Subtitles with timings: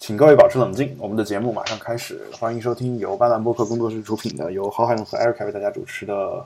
[0.00, 2.22] 请各位保持冷静，我们的节目马上开始。
[2.32, 6.42] 欢迎收听由巴兰播客工作室出品的，由郝海龙和艾瑞卡为大家主持的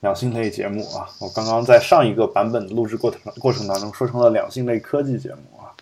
[0.00, 1.08] 两性类节目啊。
[1.18, 5.72] 我刚刚在上一个版本的录制过程过程当中说成了两性类科技节目啊，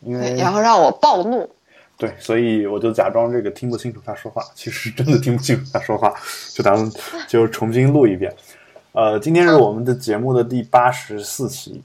[0.00, 1.48] 因为 然后让我暴怒。
[1.96, 6.12] 对，所以我就假装这个听不清楚他说话，其实真的听不清楚他说话，
[6.52, 6.92] 就咱们
[7.28, 8.34] 就重新录一遍。
[8.90, 11.80] 呃，今天是我们的节目的第八十四期，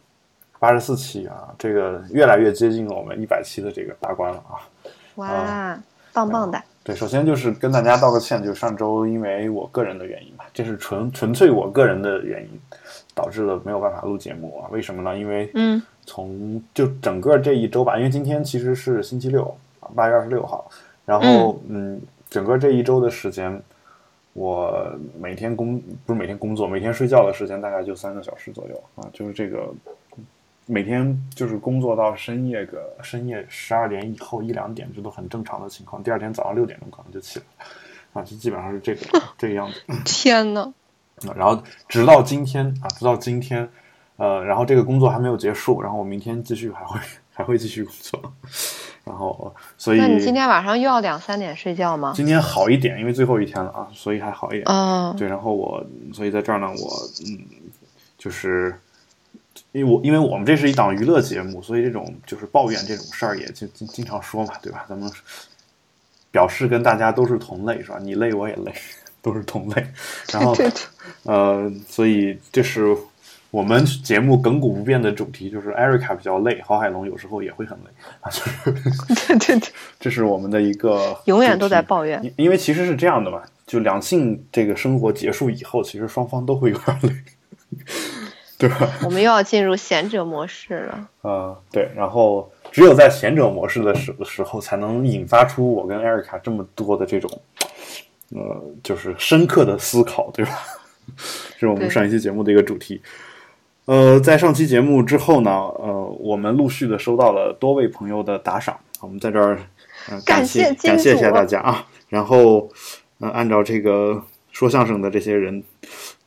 [0.59, 4.59] 八十四期啊，这个越来越接近了我们一百期的这个大关了啊。
[5.15, 5.79] 哇，
[6.13, 6.61] 棒棒的！
[6.83, 12.59] 对，首先就是跟大家道个歉，就上周因为我个人的原因吧，这是纯纯粹我个人的原因，
[13.13, 14.69] 导致了没有办法录节目啊。
[14.71, 15.17] 为什么呢？
[15.17, 19.43] 因为嗯，从就整个这一周吧，因为今天其实是星期六
[19.81, 20.69] 啊，八月二十六号，
[21.05, 23.61] 然后嗯，整个这一周的时间，
[24.33, 24.73] 我
[25.19, 29.69] 每天工不是每天工作，每天睡觉的时间大概就三个小时左右啊，就是这个
[30.71, 36.03] 每天就是工作到深夜个深夜十二点以后一两点，这都很正常的情况。
[36.03, 39.81] 第二天早上六点钟可能就起来了，啊，就基本上是这个这个样子。
[40.05, 40.71] 天呐，
[41.27, 43.67] 啊然后直到今天啊，直到今天，
[44.17, 46.99] 呃，然后这个工作还没有结束，然后我明天继续还会
[47.33, 48.33] 还会继续工作，
[49.03, 52.13] 然后所以那你今天晚上又要两三点睡觉吗？
[52.15, 54.65] 今天好一点，因为最后一天了啊，所以还好一点。
[54.67, 55.83] 嗯，对，然后我
[56.13, 57.43] 所以在这儿呢，我嗯，
[58.19, 58.79] 就是
[59.71, 64.85] 因为我因为我们这是一档娱乐节目，所以这种就是抱怨这种事儿也就经经常说嘛，对吧？
[64.89, 65.09] 咱们
[66.31, 67.99] 表示跟大家都是同类，是吧？
[68.01, 68.73] 你累我也累，
[69.21, 69.85] 都是同类。
[70.31, 70.55] 然后
[71.23, 72.95] 呃，所以这是
[73.51, 77.85] 我们节目亘古不变的主题，就是艾瑞卡比较累，郝海龙有时候也会很累
[78.21, 82.23] 啊，就是对对对， 这是我们的一个永远都在抱怨。
[82.23, 87.09] 因因为其实是这样的嘛，就两性这个生活结束以后，其实双方都会有点累，
[88.59, 88.87] 对吧？
[89.05, 91.09] 我们又要进入贤者模式了。
[91.21, 97.41] 呃，对，然后只有在贤者模式的时时候，才能引发出我跟艾瑞卡这么多的这种，
[98.35, 100.51] 呃，就是深刻的思考，对吧？
[101.53, 103.01] 这是我们上一期节目的一个主题。
[103.85, 109.57] 呃，在上期节目之后呢，呃，我们陆续的收到了多位朋友的打赏，我们在这儿、
[110.09, 111.87] 呃、感谢谢感谢一下大家啊。
[112.09, 112.69] 然后，
[113.19, 114.21] 呃，按照这个
[114.51, 115.63] 说相声的这些人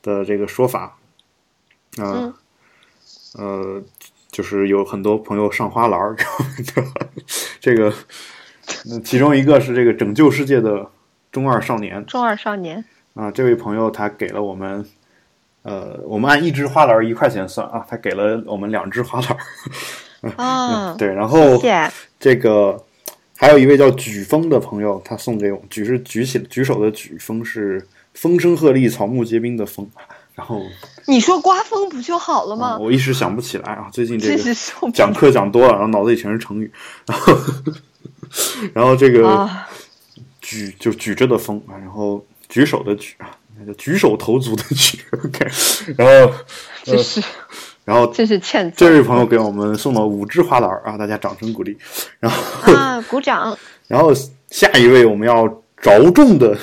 [0.01, 0.93] 的这个说法，啊、
[1.97, 2.33] 嗯。
[3.35, 3.81] 呃，
[4.31, 6.15] 就是有很多朋友上花篮儿，
[7.59, 7.91] 这个，
[8.85, 10.87] 那其中一个是这个拯救世界的
[11.31, 12.05] 中二少年。
[12.05, 14.85] 中二少年，啊，这位朋友他给了我们，
[15.63, 21.59] 呃，我们按一只花篮儿一块钱算啊，他给了我们两只花篮儿， 啊，对，然后。
[22.19, 22.81] 这个
[23.35, 29.89] 还有一位叫举风的朋友，他送给我们，举是举起举手的举，风是风声鹤唳、草木皆兵的风，
[30.35, 30.61] 然后、
[31.05, 32.77] 你说刮风不就好了啊吗？
[32.79, 36.71] 我一时想不起来啊，最近这真个讲课讲多了，然后脑子里全是成语，
[37.05, 37.37] 然后
[38.73, 39.69] 然后这个啊！
[40.41, 43.29] 举就举着的风啊，然后举手的举啊，
[43.77, 45.47] 举手投足的举，OK，
[45.97, 46.33] 然后
[46.83, 47.21] 这是
[47.85, 51.77] 然后这是欠这位朋友给我们送了五支花篮啊，大家掌声鼓励，
[52.19, 52.99] 然后啊！
[53.09, 53.55] 鼓掌。
[53.87, 54.11] 然后
[54.49, 56.57] 下一位我们要着重的，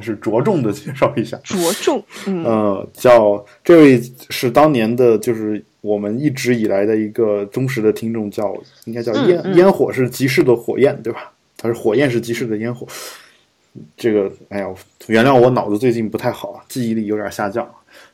[0.00, 8.54] 是着重的介绍一下，着重，嗯，呃，叫这位是当年的，就是我们一直以来的一个忠实的听众，叫
[8.84, 11.32] 应该叫烟、嗯嗯烟火是集市的火焰，对吧？
[11.56, 12.86] 他是火焰是集市的烟火。
[13.96, 14.68] 这个，哎呀，
[15.06, 17.68] 原谅我脑子最近不太好，记忆力有点下降。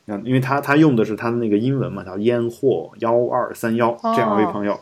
[0.07, 4.79] 嗯，因为他他用的是他的那个英文嘛，叫烟火幺二三幺这样一位朋友。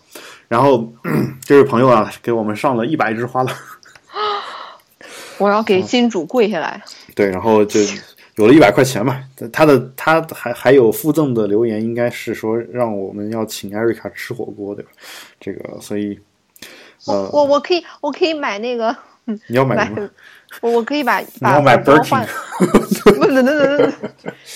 [0.47, 0.87] 然后
[1.43, 3.55] 这位朋友啊，给我们上了一百支花篮。
[5.37, 6.81] 我要给金主跪下来。
[7.15, 7.79] 对，然后就
[8.35, 9.23] 有了一百块钱嘛。
[9.51, 14.91] 他的他还还有附赠的留言，应该是说让我们要请艾瑞卡吃火锅，对吧？
[15.39, 16.19] 这个，所以
[17.05, 18.95] 呃，我我可以我可以买那个
[19.25, 20.09] 你要买买什么？，
[20.61, 22.27] 我我可以把你把要买火锅 Birkin 换，
[23.03, 23.93] 不等等等等，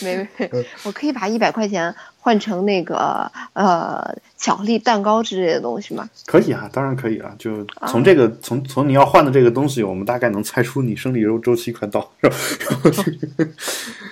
[0.02, 6.08] 没没没，我可以把一百块钱换成那个呃巧克力蛋糕之类的东西吗？
[6.26, 7.34] 可以啊，当然可以啊。
[7.38, 12.10] 就啊从这个、从从你要换的这个东西，我们大概能猜出你生理周周期快到，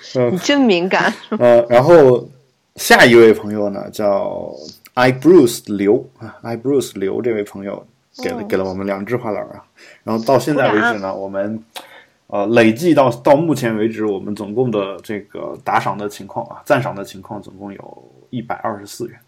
[0.02, 0.28] 是吧？
[0.30, 1.12] 你真敏感。
[1.38, 2.28] 呃，然后
[2.76, 4.50] 下一位朋友呢叫
[4.94, 7.86] i Bruce 刘啊，i Bruce 刘这位朋友
[8.22, 9.62] 给了、哦给了我们两只花篮啊，
[10.04, 11.62] 然后到现在为止呢，我们
[12.28, 19.18] 呃累计到到目前为止，我们总共的这个打赏的情况啊，赞赏的情况总共有一百二十四元。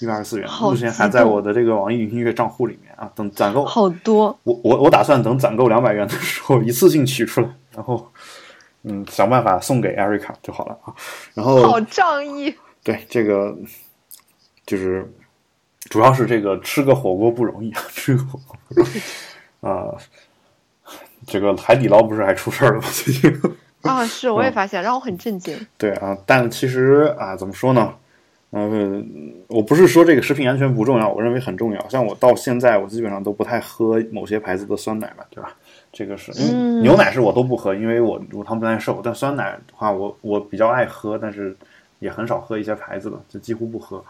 [0.00, 3.10] 一百二十四元，目前还在我的这个网易云音乐账户里面啊。
[3.16, 8.08] 等攒够，好多，我我我打算等攒够两百元的时候一次性取出来，然后
[8.84, 10.94] 嗯想办法送给艾瑞卡就好了啊。
[11.34, 12.54] 然后好仗义。
[12.84, 13.52] 对这个
[14.64, 15.12] 就是
[15.88, 18.88] 主要是这个吃个火锅不容易啊， 吃个火锅不容
[19.60, 19.98] 呃，
[21.26, 22.86] 这个海底捞不是还出事儿了吗？
[22.92, 23.40] 最近
[23.82, 25.56] 啊，是我也嗯发现，让我很震惊。
[25.76, 27.94] 对啊，但其实啊，怎么说呢？
[28.50, 31.88] 嗯、我不是说这个食品安全不重要，我认为很重要。
[31.88, 35.54] 像我到现在，我基本上都不太喝某些牌子的酸奶嘛，对吧？
[35.92, 39.00] 这个是嗯牛奶是我都不喝，因为我乳糖不耐受。
[39.04, 41.54] 但酸奶的话，我我比较爱喝，但是
[41.98, 44.02] 也很少喝一些牌子的，就几乎不喝。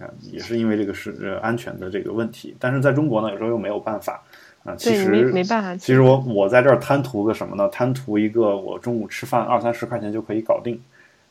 [0.00, 2.56] 啊，也是因为这个是呃安全的这个问题。
[2.58, 4.22] 但是在中国呢，有时候又没有办法
[4.64, 4.74] 啊。
[4.76, 5.76] 其没没办法。
[5.76, 7.68] 其实我我在这儿贪图个什么呢？
[7.68, 10.80] 贪图一个我中午吃饭二三十块钱就可以搞定。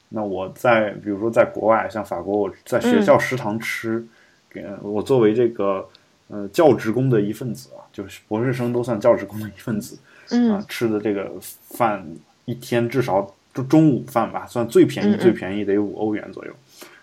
[0.10, 4.06] 那我在比如说在国外，像法国，我在学校食堂吃，
[4.50, 5.86] 给我作为这个
[6.30, 10.00] 呃教职工的一份子啊，就是博士生都算教职工的一份子啊
[10.32, 12.06] 嗯，吃的这个饭
[12.46, 16.54] 一天至少就中午饭吧，算最便宜最便宜得五欧元左右，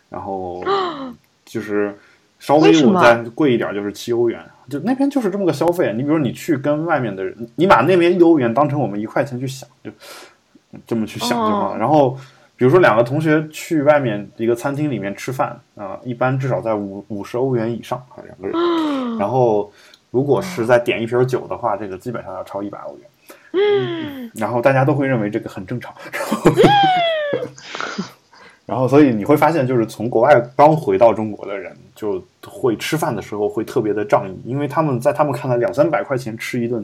[0.09, 0.65] 然后
[1.45, 1.95] 就是
[2.39, 5.93] 稍微我再贵一点就是七欧元，就那边就是这么个消费。
[5.93, 9.91] 你比如你去跟外面的人，你把那边一欧元当成我们一块钱去想，就
[10.87, 11.75] 这么去想就好了。
[11.75, 12.19] 哦然后
[12.57, 18.57] 比如说两个同学去外面一个餐厅里面吃饭啊、一般至少在五五十欧元以上啊两个人。
[19.19, 19.73] 然后
[20.11, 23.09] 如果是再点一瓶酒的话，这个基本上要超一百欧元。
[23.57, 25.93] 嗯，然后大家都会认为这个很正常。
[26.13, 26.51] 然 后
[28.67, 36.83] 然后，所以你会发现，就是从国外刚回到中国的人，就会吃饭的时候会特别的仗义，因为他们在他们看来，两三百块钱吃一顿，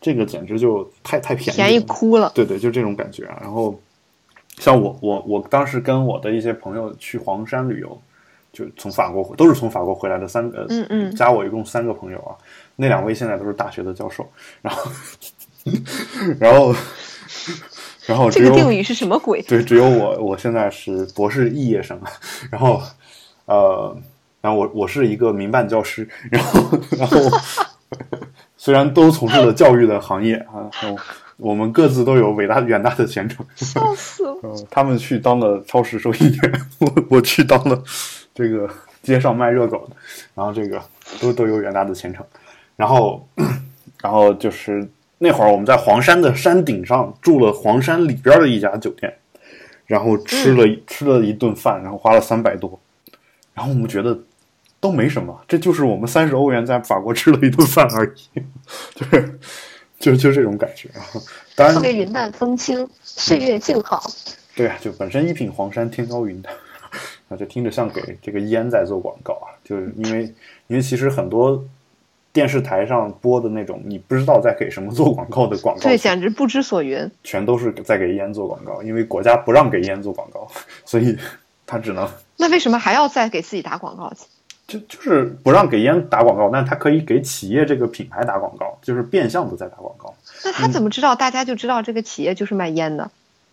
[0.00, 2.32] 这个简直就太太便宜了，便宜哭了。
[2.34, 3.38] 对对，就这种感觉啊。
[3.42, 3.78] 然后，
[4.56, 8.00] 像我我我当时跟我的一些朋友去黄山旅游，
[8.50, 12.32] 就从法国都是从法国回来的三个，嗯嗯加我一共三个朋友啊。
[12.76, 14.26] 那两位现在都是大学的教授，
[14.62, 14.90] 然后，
[16.40, 16.74] 然后，
[18.10, 19.40] 然后这个定语是什么鬼？
[19.42, 21.98] 对，只有我，我现在是博士毕业生，
[22.50, 22.82] 然后，
[23.46, 23.96] 呃，
[24.40, 27.16] 然后我我是一个民办教师，然后然后
[28.56, 31.00] 虽然都从事了教育的行业啊，然后
[31.36, 33.46] 我们各自都有伟大远大的前程。
[33.54, 34.36] 笑死了！
[34.42, 37.80] 呃，他们去当了超市收银员，我我去当了
[38.34, 38.68] 这个
[39.02, 39.96] 街上卖热狗的，
[40.34, 40.82] 然后这个
[41.20, 42.24] 都都有远大的前程。
[42.76, 43.28] 然后，
[44.02, 44.88] 然后就是
[45.22, 49.14] 那会儿我们在黄山的山顶上住了黄山里边的一家酒店，
[49.84, 52.80] 然后吃了、吃了一顿饭，然后花了三百多，
[53.52, 54.18] 然后我们觉得
[54.80, 58.42] 都没什么，这就是我们三十欧元在法国吃了一顿饭而已，
[58.96, 59.38] 就是
[59.98, 61.04] 就就这种感觉啊。
[61.54, 64.02] 当然特，别云淡风轻，岁月静好。
[64.56, 66.50] 对啊，就本身一品黄山天高云淡，
[67.28, 70.22] 啊，就听着像给这个烟在做广告啊，就是因为
[70.68, 71.62] 因为其实很多
[72.32, 77.10] 电视台上播的那种你不知道在给什么做广告的广告对，简直不知所云。
[77.24, 80.46] 全都是在给烟做广告，因为国家不让给烟做广告，
[80.86, 81.16] 所以
[81.66, 84.26] 他只能那为什么还要再给自己打广告去？
[84.66, 90.14] 就就是不让给烟打广告，但他可以给企业这个品牌打广告，就是变相的在打广告。
[90.44, 93.10] 那他怎么知道大家就知道这个企业就是卖烟的？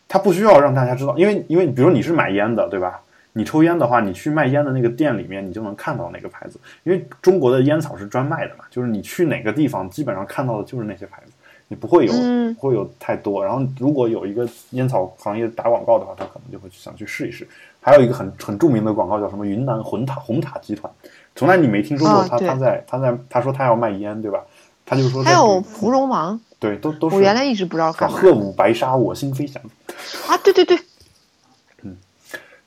[0.08, 3.02] 他不需要让大家知道，因为因为比如你是买烟的，对吧？
[3.38, 11.32] 你抽烟的话，你去卖烟的那个店里面，你就能看到那个牌子，因为中国的烟草是专卖的嘛，就是你去哪个地方，基本上看到的就是那些牌子，
[11.68, 13.46] 你不会有、嗯不会有太多。
[13.46, 17.48] 然后如果有一个烟草行业打广告的话，他可能就会去想去试一试。
[17.80, 20.92] 还有一个很很著名的广告叫什么云南红塔红塔集团，
[21.36, 24.42] 从来你没听说过他、他在他在他说他要卖烟，对吧？
[24.86, 29.62] 他就说还有芙蓉王，对都都是我原来一直不知道鹤舞白沙，我心飞翔。
[30.28, 30.38] 啊！
[30.44, 30.80] 对对对，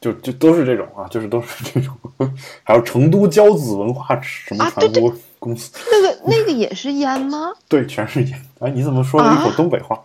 [0.00, 1.94] 就就都是这种啊，就是都是这种，
[2.64, 7.52] 还有成都骄子文化什么传播公司，那个那个也是烟吗？
[7.68, 8.42] 对，全是烟。
[8.60, 10.00] 哎，你怎么说了一口啊东北话？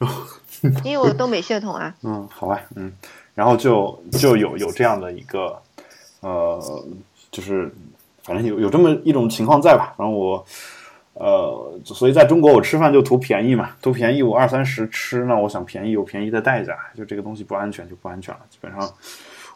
[0.84, 1.94] 因为我东北血统啊。
[2.02, 2.92] 嗯，好吧，嗯，
[3.34, 5.56] 然后就就有有这样的一个，
[6.20, 6.60] 呃，
[7.30, 7.72] 就是
[8.22, 9.94] 反正有有这么一种情况在吧。
[9.98, 10.44] 然后我，
[11.18, 18.92] 呃，所以在中国我吃饭就图便宜嘛，图便宜我二三十吃，那我想便宜有便宜的代价，就这个东西不安全就不安全了，基本上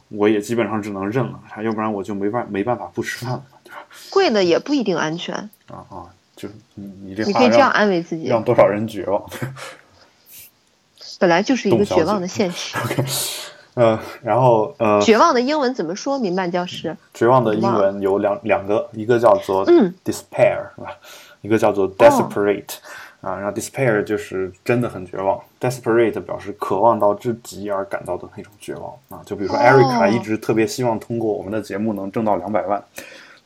[0.09, 3.77] 我也基本上只能认了，要不然我就没办没办法不吃饭了，对吧？
[4.11, 5.35] 贵的也不一定安全，
[5.69, 9.23] 啊啊，就你你这你可以这样安慰自己，让多少人绝望？
[11.21, 12.75] 本来就是一个绝望的现实。
[13.75, 16.19] 呃，然后呃，绝望的英文怎么说？
[16.19, 20.97] 民办教师绝望的英文有两两个，一个叫做嗯 despair 是吧？
[21.43, 22.75] 一个叫做 desperate、
[23.21, 29.23] 啊，然后 despair 就是真的很绝望，desperate 表示渴望到至极而感到的那种绝望啊。
[29.25, 32.83] 就比如说哦 Erica 一直特别希望通过我们的节目能挣到两百万，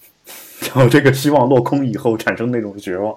[0.62, 3.16] 然后这个希望落空以后产生那种绝望，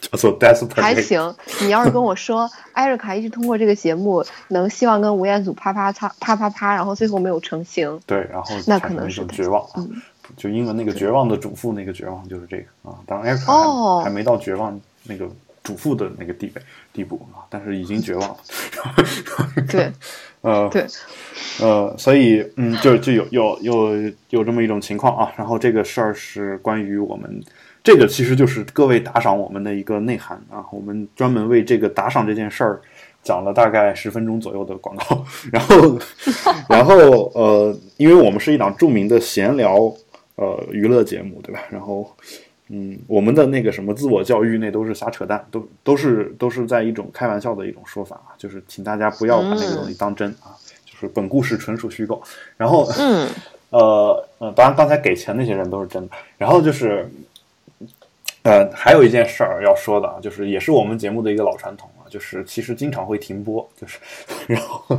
[0.00, 0.82] 叫做 desperate。
[0.82, 1.34] 还行。
[1.62, 9.72] 你要是跟我说，艾瑞卡一直通过这个节目能希望跟吴彦祖啪啪擦啪啪啪，然后最后没有成型，对，然后那可能是绝望啊。
[9.76, 10.02] 嗯
[10.36, 12.98] 就英文那个绝望的主妇那个绝望就是这个啊。
[13.06, 15.28] 当然 Erica 哦还还没到绝望那个
[15.62, 16.62] 主妇的那个地位
[16.92, 18.36] 地步啊，但是已经绝望了。
[19.70, 19.90] 对
[20.42, 20.86] 呃，对，
[21.60, 25.32] 呃，所以嗯，就就有有有有这么一种情况啊。
[25.36, 27.42] 然后这个事儿是关于我们
[27.82, 30.62] 这个，其实就是各位打赏我们的一个内涵啊。
[30.70, 32.78] 我们专门为这个打赏这件事儿
[33.22, 35.24] 讲了大概十分钟左右的广告。
[35.50, 35.98] 然后，
[36.68, 36.94] 然后
[37.34, 39.90] 呃，因为我们是一档著名的闲聊
[40.36, 41.62] 呃娱乐节目，对吧？
[41.70, 42.14] 然后。
[42.68, 52.22] 嗯，我们的那个什么自我教育那都是瞎扯淡，都都是都是在一种开玩笑的一种说法啊，就是请大家不要把那个东西当真啊，就是本故事纯属虚构。
[52.56, 53.28] 然后，嗯，
[53.68, 56.16] 呃呃，当然刚才给钱那些人都是真的。
[56.38, 57.06] 然后就是，
[58.44, 63.98] 呃，还有一件事儿要说的啊，就是也是我们节目的一个老传统啊，就是其实经常会停播，就是
[64.46, 64.98] 然后。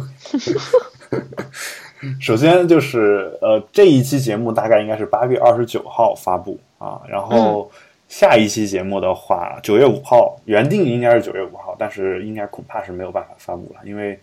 [2.19, 7.71] 首先就是呃，这一期节目大概应该是八月二十九号发布啊，然后
[8.07, 14.19] 下一期节目的话，九月五号原定应该是九月五号，但是应该恐怕是没有办法发布了，因为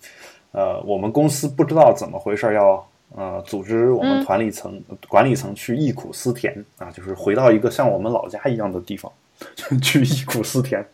[0.52, 2.87] 呃，我们公司不知道怎么回事，要
[3.17, 9.11] 呃组织我们团里层、管理层去忆苦思甜啊，就是回到一个像我们老家一样的地方
[9.83, 10.85] 去忆苦思甜，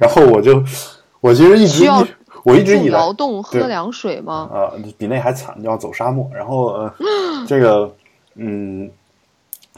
[0.00, 0.62] 然后我就
[1.20, 2.06] 我其实一直需要
[2.44, 4.50] 我一直以来劳动喝凉水吗？
[4.52, 6.30] 啊、比那还惨，要走沙漠。
[6.34, 6.94] 然后呃，
[7.46, 7.94] 这个
[8.34, 8.90] 嗯，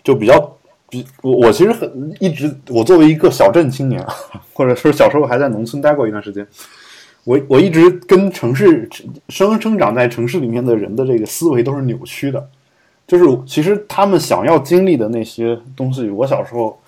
[0.03, 0.57] 就比较
[0.89, 4.15] 比我我其实很一直我作为一个小镇青年啊，
[4.55, 6.47] 或者说小时候还在农村待过一段时间，
[7.25, 8.89] 我我一直跟城市
[9.29, 12.49] 生生长在城市里面的人的这个思维都是扭曲的，
[13.07, 16.79] 就是其实他们想要经历的那些东西，我小时候。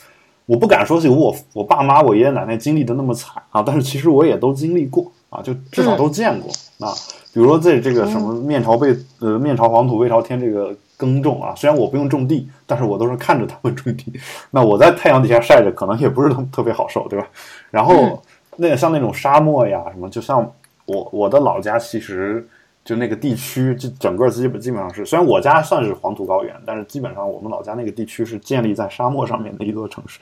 [0.49, 6.51] 我不敢说有我我爸妈我爷爷奶奶经历的那么惨啊，但是其实我也都经历过啊，就至少都见过、
[6.87, 6.93] 啊。
[7.33, 14.13] 比如说在这个什么面朝背呃面朝黄土背朝天这个耕种啊，虽然我不用种地，但是我都是看着他们种地。
[14.51, 17.27] 那我在太阳底下晒着，可能也不是特特别好受，对吧？
[17.71, 18.23] 然后
[18.57, 20.51] 那像那种沙漠呀什么，就像
[20.87, 22.49] 我我的老家其实。
[22.87, 30.21] 就那个地区，就整个基本基本上是，虽然我家算是黄土高原，但是基本上我们老家那个地区是建立在沙漠上面的一座城市。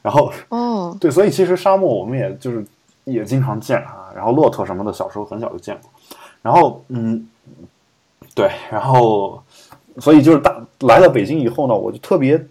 [0.00, 2.64] 然后，哦，对，所以其实沙漠我们也就是
[3.04, 5.90] 也经常见啊，然后骆驼什么的，小时候很小就见过。
[6.42, 7.26] 然后，嗯，
[8.34, 9.42] 对，然后，
[9.98, 12.46] 所以就是大来了北京以后呢，我就特别，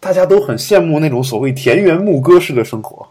[0.00, 3.06] 大家都很羡慕那种所谓田园牧歌式的生活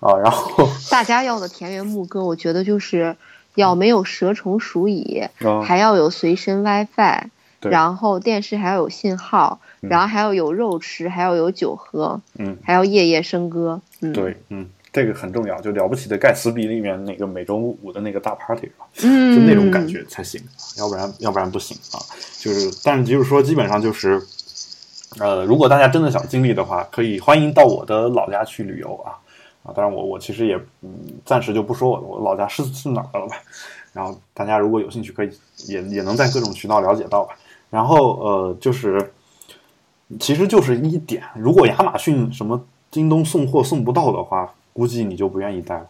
[0.00, 0.16] 啊。
[0.18, 3.16] 然后， 大家要的田园牧歌，我觉得就是
[3.54, 7.28] 要没有蛇虫鼠蚁，啊还要有随身 WiFi，
[7.60, 13.80] 对然后电视还要有信号，然后还要有肉吃，还要有酒喝，嗯，还要夜夜笙歌。
[14.02, 18.86] 嗯，，对，嗯，这个很重要，就了不起的盖茨比里面那个每周五的那个大 party 吧。
[19.02, 20.40] 嗯，就那种感觉才行，
[20.78, 22.00] 要不然要不然不行啊。
[22.38, 24.18] 就是，但是就是说，基本上就是，
[25.18, 29.12] 呃，如果大家真的想经历的话，可以欢迎到我的老家去旅游啊
[29.64, 29.68] 啊！
[29.76, 30.88] 当然我我其实也嗯，
[31.26, 33.36] 暂时就不说我我老家是是哪儿了吧。
[33.92, 35.30] 然后大家如果有兴趣，可以
[35.66, 37.36] 也也能在各种渠道了解到吧。
[37.68, 39.12] 然后呃，就是
[40.18, 45.88] 其实就是一点，如果亚马逊什么京东送货送不到的话，估计你就不愿意待了，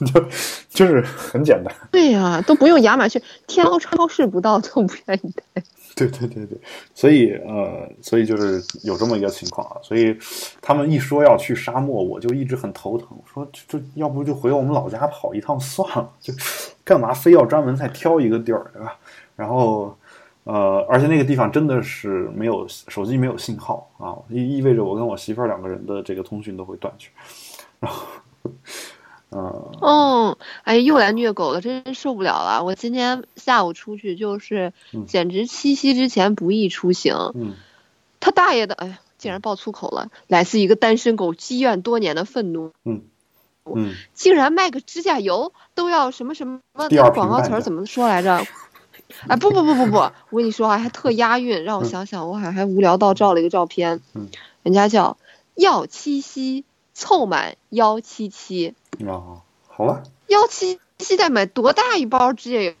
[0.06, 0.24] 就
[0.70, 1.70] 就是很简单。
[1.92, 5.62] 对呀、都不用亚马逊，天猫超市不到都不愿意带。
[5.94, 6.58] 对对对对，
[6.94, 10.16] 所以呃，所以就是有这么一个情况啊，所以
[10.62, 16.32] 他们一说要去沙漠，我就一直很头疼，说这这要不就回我们老家跑一趟算了，就
[16.82, 18.98] 干嘛非要专门再挑一个地儿，对吧？
[19.36, 19.96] 然后
[20.44, 27.08] 呃，而且那个地方真的是没有手机没有信号啊，意意味着我跟我媳妇儿两个人的这个通讯都会断绝，
[27.80, 28.06] 然后
[29.28, 32.62] 呃嗯，哎，又来虐狗了，真受不了了！
[32.64, 37.14] 我今天下午出去就是嗯，简直七夕之前不宜出行。
[37.34, 37.54] 嗯
[38.18, 40.08] 他大爷的，哎呀，竟然爆粗口了！
[40.26, 43.02] 来自一个单身狗积怨多年的愤怒，嗯
[43.64, 46.60] 嗯，竟然卖个指甲油都要什么什么？
[47.14, 48.44] 广告词儿怎么说来着？
[49.28, 54.28] 哎，不不不不不，我跟你说啊，还特押韵，让我嗯想想，我还还无聊到照了一个照片，嗯
[54.64, 55.18] 人家叫
[55.54, 56.64] 要七夕
[56.96, 58.74] 凑满幺七七，
[59.06, 62.72] 啊，好吧，幺七七再买多大一包指甲油？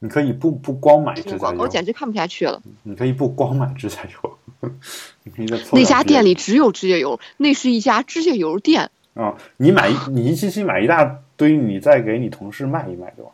[0.00, 2.60] 你可以不不光买指甲油个广告，简直看不下去了。
[2.82, 4.38] 你可以不光买指甲油，
[5.22, 8.90] 你可以再凑那家店里只有指甲油，那是一家指甲油店。
[9.14, 13.30] 啊，你买你一七七买一大堆，你再给你同事卖一卖，对吧？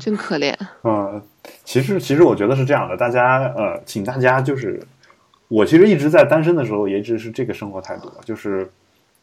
[0.00, 0.56] 真可怜。
[0.80, 1.22] 啊，
[1.64, 4.82] 其实其实我觉得是这样的，大家呃，请大家就是，
[5.50, 8.70] 我其实一直在单身的时候也一直是这个生活态度，就是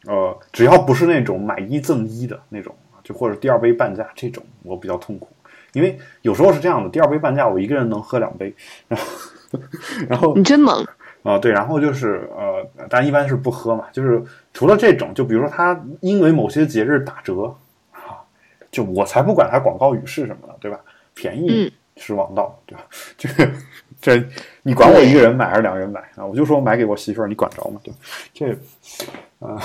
[0.06, 5.28] 呃，只要不是那种买一赠一的那种，就或者第二杯半价这种，我比较痛苦。
[5.72, 8.54] 因为有时候是这样的，第二杯半价我一个人能喝两杯，
[8.88, 9.06] 然后
[10.08, 10.86] 然后你真猛，
[11.22, 17.54] 啊、对，然后就是呃，但一般是不喝嘛，就是除了这种，就比如说他因为某些节日打折
[17.92, 18.20] 啊，
[18.70, 20.78] 就我才不管他广告语是什么呢，对吧？
[21.14, 22.84] 便宜嗯是王道，对吧？
[23.16, 23.50] 这 个
[24.00, 24.22] 这
[24.62, 26.24] 你管我一个人买还是两个人买啊？
[26.24, 27.80] 我就说买给我媳妇儿，你管着吗？
[27.82, 27.98] 对吧，
[28.32, 29.60] 这啊、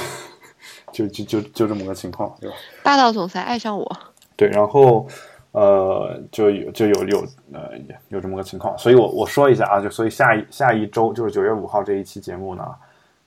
[0.91, 2.55] 就就就就这么个情况，对吧？
[2.83, 3.97] 霸道总裁爱上我，
[4.35, 5.07] 对，然后
[5.51, 7.71] 呃，就有就有有呃
[8.09, 12.67] 有这么个情况，所以我我说一下啊，就所以下一下一周就是九月五号这一期节目呢，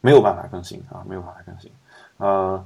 [0.01, 1.71] 没有办法更新啊，没有办法更新。
[2.19, 2.65] 呃，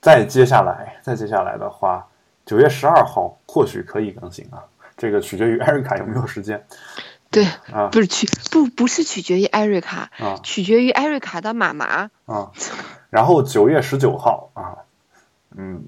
[0.00, 2.04] 再接下来再接下来的话，
[2.44, 4.64] 九月十二号或许可以更新啊，
[4.96, 6.60] 这个取决于艾瑞卡有没有时间
[7.32, 12.10] 对，啊不是取不不是取决于艾瑞卡，啊取决于艾瑞卡的妈妈。
[12.26, 12.52] 啊。
[13.10, 14.76] 然后九月十九号啊，
[15.56, 15.82] 嗯，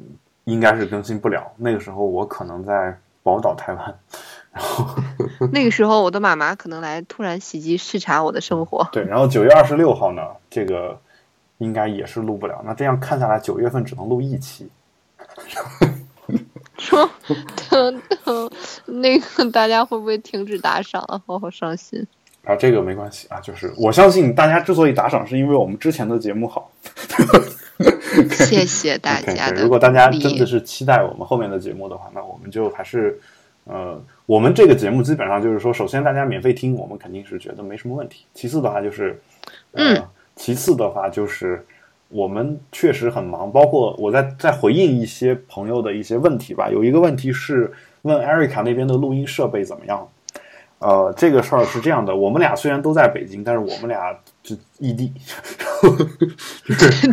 [0.44, 3.98] 应该是更新不了，那个时候我可能在宝岛台湾。
[4.52, 4.86] 然后
[5.52, 8.88] 那个时候，我的妈妈可能来突然袭击视察我的生活。
[8.92, 11.00] 对，然后九月二十六号呢，这个
[11.58, 12.62] 应该也是录不了。
[12.64, 14.70] 那这样看下来，九月份只能录一期。
[16.78, 17.08] 说，
[17.70, 18.50] 等等，
[18.86, 21.20] 那个大家会不会停止打赏啊？
[21.26, 22.06] 我好伤心。
[22.44, 26.70] 啊，这个没关系啊，就是我相信大家之所以打赏，是因为我们之前的节目好。
[28.30, 33.18] 谢谢大家如果大家真的是期待我们后面的节目的话，那我们就还是，
[33.64, 38.26] 呃，我们这个节目基本上就是说，首先大家免费听，我们肯定是觉得没什么问题。
[38.34, 39.20] 其次的话就是，
[39.72, 40.04] 呃，嗯
[40.36, 41.64] 其次的话就是
[42.14, 46.70] 我们确实很忙，包括我在在回应一些朋友的一些问题吧。
[46.70, 50.08] 有一个问题是问艾瑞卡那边的录音设备怎么样？
[50.78, 55.12] 呃，这个事儿是这样的，我们俩虽然都在北京，但是我们俩就异地，
[56.78, 57.10] 就是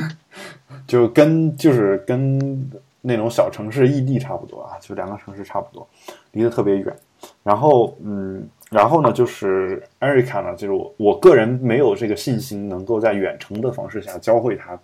[0.86, 2.70] 就跟就是跟
[3.02, 5.88] 那种小城市异地差不多啊，就两个城市差不多，
[6.34, 6.96] 离得特别远。
[7.42, 14.78] 然后嗯，然后呢，就是艾瑞卡呢，就是我我个人没有这个信心能够在远程的方式下教会他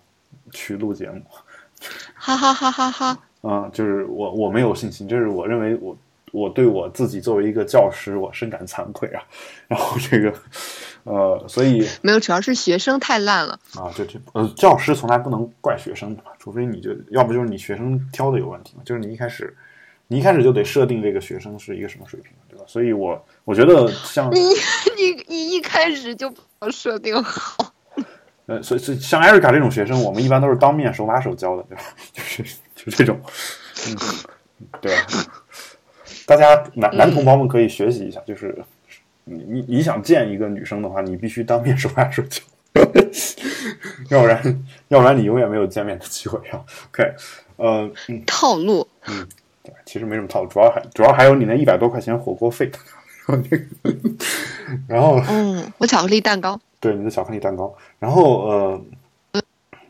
[0.52, 1.22] 去录节目，
[2.14, 3.18] 哈哈哈哈哈！
[3.42, 5.96] 啊、就是我我没有信心，就是我认为我
[6.32, 9.22] 我对我自己作为一个教师，我深感惭愧啊。
[9.68, 10.34] 然后这个
[11.04, 13.58] 呃，所以没有，主要是学生太烂了。
[13.76, 19.56] 啊，这这呃，教师从来不能怪学生的嘛，除非你就要不就是你学生挑的有问题嘛，就是你一开始
[20.08, 22.64] 你一开始就得设定这个学生是一个什么水平，对吧？
[22.66, 24.40] 所以我我觉得像你
[24.96, 26.32] 你你一开始就
[26.72, 27.72] 设定好，
[28.48, 31.82] 呃，所以所以像艾瑞卡这种学生，我们一般都是当面手把手教的，对吧？
[32.12, 32.42] 就是
[32.74, 33.20] 就这种，
[33.86, 33.96] 嗯，
[34.80, 35.06] 对吧？
[36.26, 38.56] 大家男男同胞们可以学习一下，就是
[39.24, 42.42] 你你你想见一个女生的话，你必须当面手把手教，
[44.08, 46.64] 要不然要不然你永远没有见面的机会啊。
[46.90, 47.14] OK，
[47.56, 48.88] 呃，嗯，套路。
[49.06, 49.28] 嗯
[49.62, 52.70] 对，其实没什么套路，主要还主要还有你那一百多块钱火锅费，
[53.28, 53.66] 然后这个，
[54.88, 56.58] 然后嗯，我巧克力蛋糕。
[56.80, 58.82] 对你的巧克力蛋糕，然后呃，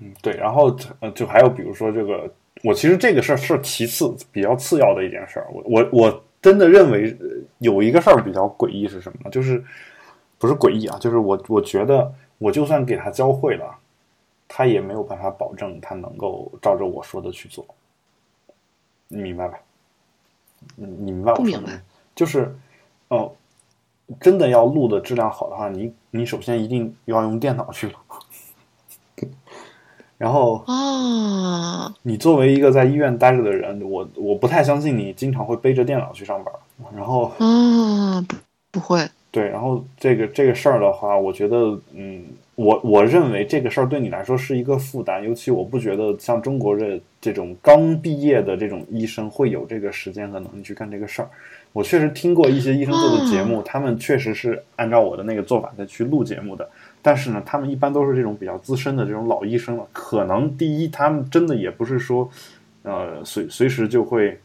[0.01, 2.31] 嗯，对，然后呃，就还有比如说这个，
[2.65, 7.27] 我其实这个事儿是其次比较次要的一件事儿，我我我真的认为呃
[7.59, 9.31] 有一个事儿比较诡异是什么呢？
[9.31, 9.63] 就是
[10.39, 13.77] 不是诡异啊，就是我我觉得我就算给他教会了，
[14.49, 17.67] 他也没有办法保证他能够照着我说的去做，
[19.09, 19.59] 你明白吧？
[20.75, 21.83] 你你明白我不明白说的吗？
[22.15, 22.57] 就是
[23.09, 23.31] 哦。
[24.21, 27.95] 真的要录的质量好的话，你你首先一定要用电脑去录，
[30.17, 36.53] 然后啊，你作为一个在医院待着的人，我我不太相信你经常会背着电脑去上班。
[36.95, 38.37] 然后啊，不
[38.71, 39.09] 不会。
[39.31, 42.25] 对，然后这个这个事儿的话，我觉得，嗯，
[42.59, 51.31] 我我认为这个事儿对你来说是一个负担，尤其我不觉得像中国的这种刚毕业的这种医生会有这个时间和能力去干这个事儿。
[51.73, 56.69] 我确实听过一些医生做的节目，他们确实是按照我的那个做法再去录节目的，
[57.01, 62.29] 但是呢，他们一般都是这种比较资深的这种老医生了，可能第一，他们真的也不是说，
[62.83, 64.37] 呃，随随时就会，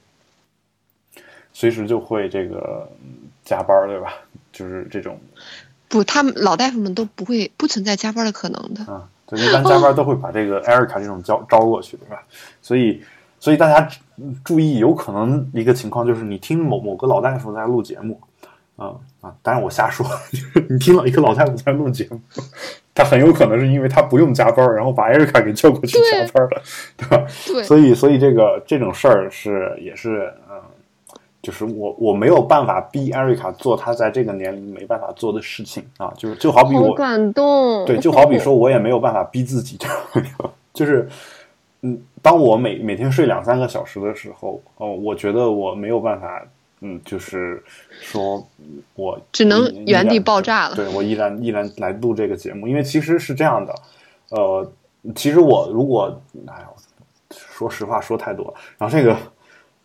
[1.52, 3.10] 随时就会这个嗯
[3.44, 4.14] 加班儿，对吧？
[4.52, 5.20] 就是这种
[5.94, 8.84] 不，他们老大夫们都不会不存在加班的可能的。
[8.92, 12.24] 啊，对一般加班都会把这个艾瑞卡这种招招过去，对吧？
[12.64, 13.00] 所以，
[13.40, 13.88] 所以大家
[14.44, 18.20] 注意，有可能一个情况就是你听某某个老大夫在录节目，
[18.76, 20.04] 啊啊，当然我瞎说，
[20.34, 22.20] 就是你听了一个老大夫在录节目，
[22.96, 26.62] 他很有可能是因为他不用加班，然后把艾瑞卡给叫过去加班了，
[26.98, 27.24] 对吧？
[27.46, 30.60] 对，所以，所以这个这种事儿是也是，嗯，
[31.44, 37.86] 就是我我没有办法逼艾瑞卡做他在这个年龄没办法做的事情啊，就是就好比我好感动。
[37.86, 39.78] 对，就好比说，我也没有办法逼自己
[40.74, 41.06] 就是，
[41.82, 46.42] 嗯，当我每每天睡两三个小时的时候，哦，我觉得我没有办法
[46.80, 47.62] 嗯，就是
[48.00, 48.42] 说
[48.96, 53.76] 我只能原地爆炸了对我依然依然来录这个节目，因为其实是这样的，
[54.30, 54.72] 呃，
[55.14, 56.70] 其实我如果哎呀，
[57.30, 59.14] 说实话说太多了，然后这个。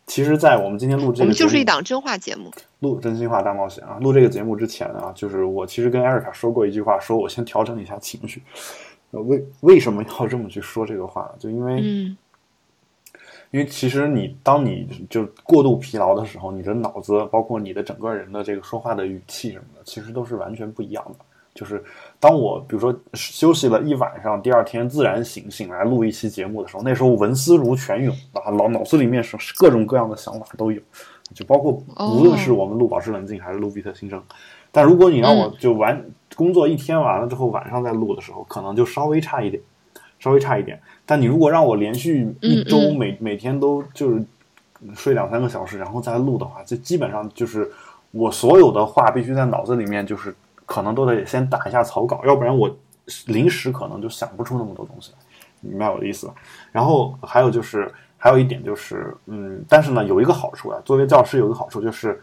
[0.09, 2.51] 其实，在我们今天录这个，我们就是一档真话节目。
[2.81, 3.99] 录真心话大冒险啊！
[4.01, 8.43] 录这个节目之前啊，就是我其实跟艾瑞卡说过一句话，说我先调整一下情绪。
[9.11, 11.31] 呃为为什么要这么去说这个话？
[11.39, 12.17] 就因为，嗯
[13.51, 21.25] 因为其实你当你就过度疲劳的时候，你的脑子包括你的整个人的这个说话的语气什么的，其实都是完全不一样的。
[21.55, 21.83] 就是
[22.21, 30.81] 当我比如说休息了一晚上，第二天自然醒醒来录一期节目的时候，那时候文思如泉涌啊，脑脑子里面是各种各样的想法都有，
[31.33, 34.21] 就包括无论是我们录保持冷静还是录比特新生。
[34.73, 36.05] 但如果你让我就完、
[36.35, 39.63] 工作一天完了之后，晚上再录的时候，可能就稍微差一点，
[40.19, 40.79] 稍微差一点。
[41.07, 44.23] 但你如果让我连续一周每每天都就是
[44.95, 47.71] 睡两三个小时，然后再录的话，就基本上就是
[48.11, 50.35] 我所有的话必须在脑子里面就是
[50.69, 52.71] 可能都得先打一下草稿，要不然我
[53.27, 55.19] 临时可能就想不出那么多东西来，
[55.63, 56.35] 明白我的意思吧？
[56.71, 62.23] 然后还有就是还有一点就是，嗯，但是呢有一个好处啊，作为教师有一个好处就是，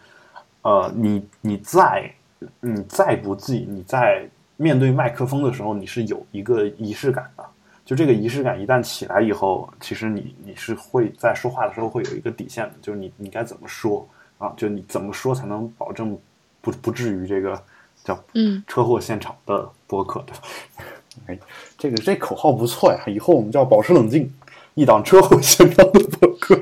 [0.61, 2.13] 呃，你你在
[2.59, 7.43] 你再不济，你在面对麦克风的时候，你是有一个仪式感的。
[7.83, 14.53] 就这个仪式感一旦起来以后，其实你你是会在说话的时候会有一个底线的，就是你你该怎么说啊？
[14.57, 16.17] 就你怎么说才能保证
[16.61, 17.61] 不不至于这个
[18.05, 20.41] 叫嗯，车祸现场的播客，对吧？
[21.27, 21.37] 哎，
[21.77, 23.03] 这个这口号不错呀！
[23.07, 24.31] 以后我们叫保持冷静，
[24.75, 26.59] 一档车祸现场的播客。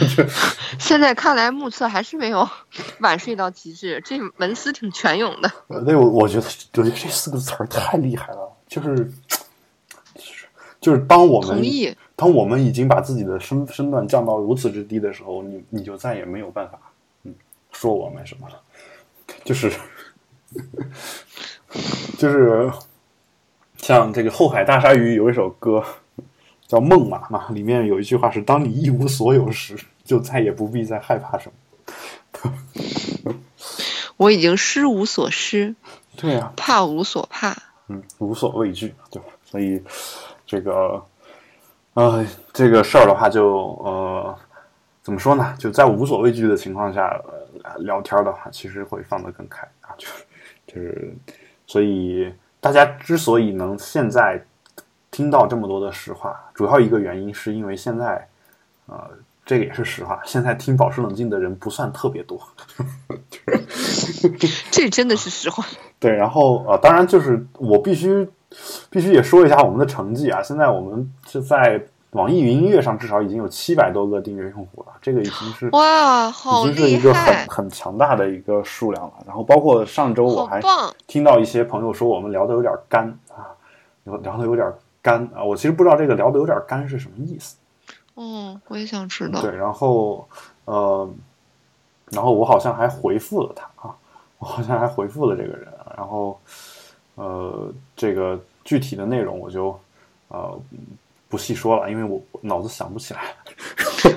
[0.78, 2.48] 现在看来目测还是没有
[3.00, 5.50] 晚睡到极致，这文思挺泉涌的。
[5.66, 8.96] 呃对，我我觉得我觉得这四个词儿太厉害了，就是
[10.14, 10.46] 就是
[10.80, 11.92] 就是当我们同意。
[12.14, 16.78] 当我们已经把自己的身身段降到如此之低的时候，你你就再也没有办法，
[17.24, 17.34] 嗯，
[17.72, 18.60] 说我们什么了，
[19.42, 19.72] 就是
[22.18, 22.70] 就是
[23.76, 25.84] 像这个后海大鲨鱼有一首歌
[26.66, 32.54] 叫《梦》嘛，嘛里面有一句话是：当你一无所有时，就再也不必再害怕什么。
[34.16, 35.74] 我已经失无所失，
[36.16, 37.56] 对呀、怕无所怕。
[37.88, 39.28] 嗯，无所畏惧，对吧？
[39.44, 39.82] 所以
[40.46, 41.02] 这个，
[41.94, 44.38] 呃，这个事儿的话就，呃，
[45.02, 45.56] 怎么说呢？
[45.58, 47.18] 就在无所畏惧的情况下、
[47.64, 50.06] 呃、聊天的话，其实会放得更开啊，就
[50.72, 51.12] 就是，
[51.66, 54.44] 所以大家之所以能现在
[55.10, 58.28] 听到这么多的实话，主要一个原因是因为现在，
[58.86, 59.10] 呃，
[59.44, 62.40] 这个也是实话，现在听保持冷静的人不算特别多。
[64.70, 65.64] 这真的是实话。
[65.98, 68.28] 对，然后呃，当然就是我必须
[68.88, 70.40] 必须也说一下我们的成绩啊。
[70.42, 79.12] 现在我们是在网易云音乐上至少已经有七百多个订阅用户了，这个已经是哇，好已经是一个很，很强大的一个数量了。
[79.24, 80.60] 然后包括上周我还！
[81.06, 83.54] 听到一些朋友说我们聊的有点干啊，
[84.04, 85.44] 聊聊的有点干啊。
[85.44, 87.56] 我其实不知道这个聊的有点干是什么意思。
[88.16, 89.40] 嗯，我也想知道。
[89.40, 90.28] 对，然后
[90.64, 91.08] 呃，
[92.10, 93.94] 然后我好像还回复了他啊，
[94.38, 96.38] 我好像还回复了这个人啊，然后
[97.14, 99.78] 呃，这个具体的内容我就
[100.28, 100.58] 呃
[101.30, 103.22] 不细说了，因为我我脑子想不起来。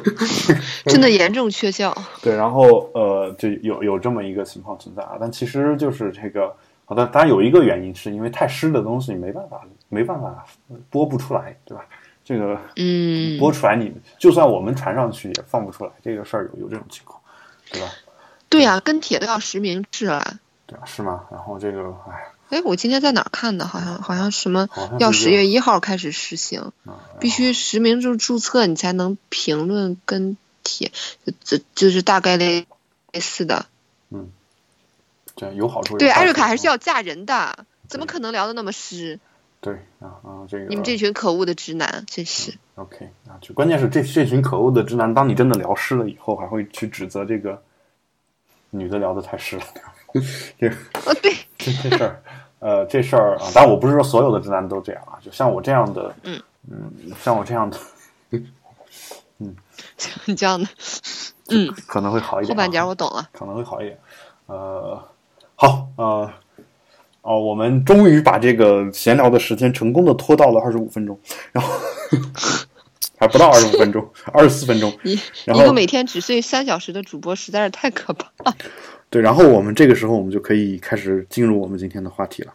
[0.85, 1.93] 真的严重缺觉。
[2.21, 6.53] 对，然后呃，就有有这么一个情况存在啊，但其实就是这个，
[6.85, 10.43] 好的，当然有一个原因是因为太湿的东西没办法没办法
[10.89, 11.85] 播不出来，对吧？
[12.25, 17.19] 这个嗯，播出来你就算我们传上去也放不出来，这个事儿有有这种情况，
[17.71, 17.87] 对吧？
[18.49, 20.23] 对呀、跟帖都要实名制了。
[20.65, 20.85] 对啊？
[20.85, 21.25] 是吗？
[21.29, 23.65] 然后这个，哎，哎，我今天在哪儿看的？
[23.65, 30.91] 好像好像什么要十月一号开始实行，啊，必须实名制注册，你才能评论跟帖，
[31.25, 32.67] 就就就是大概类
[33.11, 33.65] 类似的。
[35.35, 35.97] 这有好处。
[35.97, 39.19] 对，艾瑞卡还是要嫁人的，怎么可能聊得那么湿？
[39.59, 42.53] 对啊啊，这个你们这群可恶的直男，真是。
[42.75, 47.63] OK 啊，就关键是这这群可恶的直男，当你真的聊湿了以后，还会去指责这个
[48.69, 49.63] 女的聊的太湿了，
[50.59, 52.21] 这个哦，对，这这事儿，
[52.63, 57.77] 呃，这事儿啊，但我不是说所有的直男都这样啊，就像我这样的，嗯嗯，像我这样的，
[60.23, 60.65] 你这样的，
[61.49, 62.55] 嗯，可能会好一点、啊。
[62.55, 63.27] 后半截儿我懂了。
[63.33, 63.99] 可能会好一点。
[64.45, 64.97] 呃，
[65.55, 66.31] 好，呃，
[67.21, 71.19] 哦，我们终于把这个闲聊的时间成功的拖到了二十五分钟，
[71.51, 71.73] 然后
[73.19, 74.89] 还不到二十五分钟，二十四分钟。
[75.03, 78.55] 一然后一个每天只睡三小时的主播实在是太可怕了。
[79.13, 82.53] 对，然后我们这个时候我们就可以开始进入我们今天的话题了。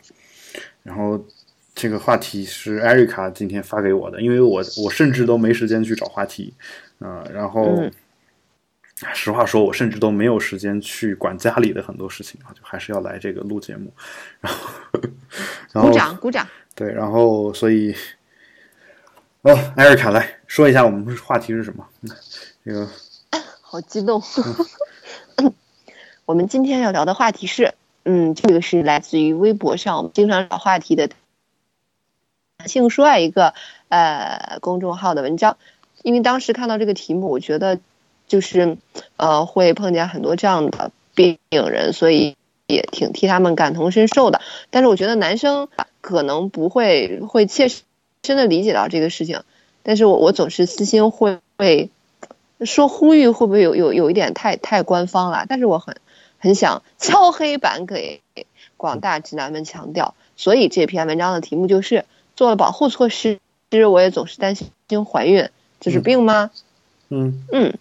[0.82, 1.24] 然后
[1.72, 6.52] 这个话题是艾瑞卡今天发给我的，因为我我甚至都没时间去找话题，
[6.98, 7.92] 啊、然后、嗯
[9.14, 13.92] 实话说，我甚至都没有时间去管家里的很多事情啊，就还是要来这个录节目，
[14.40, 14.68] 然后，
[15.72, 16.48] 然后鼓掌鼓掌。
[16.74, 17.94] 对，然后所以，
[19.42, 21.88] 哦，艾瑞卡来说一下我们话题是什么？
[22.64, 22.88] 这个
[23.60, 24.20] 好激动。
[26.28, 27.72] 我们今天要聊的话题是，
[28.04, 31.08] 嗯，这个是来自于微博上我们经常找话题的
[32.66, 33.54] “性说爱”一个
[33.88, 35.56] 呃公众号的文章，
[36.02, 37.80] 因为当时看到这个题目，我觉得
[38.26, 38.76] 就是
[39.16, 42.36] 呃会碰见很多这样的病人，所以
[42.66, 44.42] 也挺替他们感同身受的。
[44.68, 45.70] 但是我觉得男生
[46.02, 49.44] 可能不会会切身的理解到这个事情，
[49.82, 51.88] 但是我我总是私心会会
[52.60, 55.46] 说呼吁，会不会有有有一点太太官方了？
[55.48, 55.96] 但是我很。
[56.38, 58.22] 很想敲黑板给
[58.76, 62.04] 广大直男们强调，所以这篇文章的题目就是
[62.36, 64.70] 做了保护措施，其实我也总是担心
[65.04, 65.48] 怀孕，
[65.80, 66.50] 这是病吗？
[67.10, 67.74] 嗯嗯，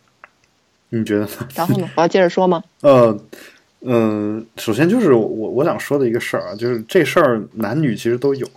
[0.89, 1.47] 你觉得呢？
[1.55, 1.89] 然后呢？
[1.95, 2.63] 我要接着说吗？
[2.81, 3.19] 呃
[3.81, 8.47] 嗯，首先就是我我想说的一个事儿啊，就是这事儿男女其实都有，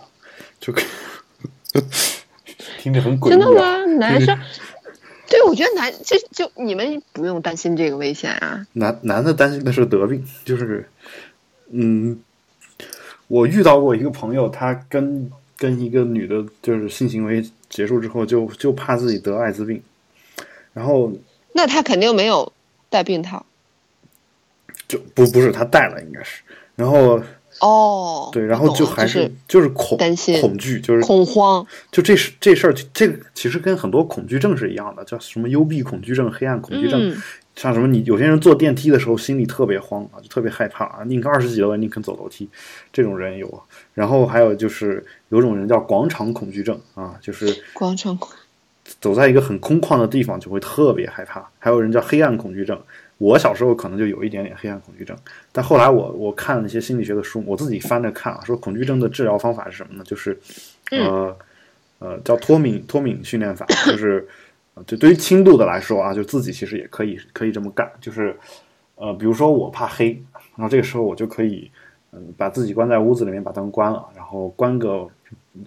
[0.59, 0.73] 就
[2.79, 3.29] 听着很诡异。
[3.29, 3.85] 真的吗？
[3.99, 4.37] 男生？
[5.31, 8.67] 对，我觉得男就就你们不用担心这个危险啊。
[8.73, 10.89] 男男的担心的是得病，就是，
[11.69, 12.21] 嗯，
[13.29, 19.81] 我遇到过一个朋友，他跟跟一个女的，就是性行为结束之后，就就怕自己得艾滋病，
[20.73, 21.09] 然后
[21.53, 22.51] 那他肯定没有
[22.89, 23.45] 带病套，
[24.89, 26.41] 就不不是他带了，应该是，
[26.75, 27.21] 然后。
[27.61, 31.65] 哦，对，然后就还是就是恐担心恐惧，就是恐慌。
[31.91, 37.15] 就这事这事儿，这个其实跟很多恐惧症是一样的，叫什么幽闭恐惧症、黑暗恐惧症。
[37.55, 42.49] 像什么，你有些人坐电梯的时候心里特别慌啊，就特别害怕啊，宁可二十几楼，宁肯走楼梯，
[42.91, 43.63] 这种人有。
[43.93, 48.31] 然后还有就是有种人叫广场恐惧症啊，就是广场恐
[48.99, 51.47] 走在一个很空旷的地方就会特别害怕。
[51.59, 52.81] 还有人叫黑暗恐惧症。
[53.21, 55.15] 我小时候可能就有一点点黑暗恐惧症，
[55.51, 60.03] 但后来我我看了一些心理学的书，我自己翻着看啊，说恐惧症的治疗方法是什么呢？
[60.03, 60.35] 就是，
[60.89, 61.37] 呃
[61.99, 64.27] 呃，叫脱敏脱敏训练法，就是
[64.87, 68.35] 就对于轻度的来说啊，就自己其实也可以可以这么干，就是
[68.95, 70.19] 呃，比如说我怕黑，
[70.55, 71.69] 然后这个时候我就可以
[72.13, 75.07] 嗯把自己关在屋子里面，把灯关了，然后关个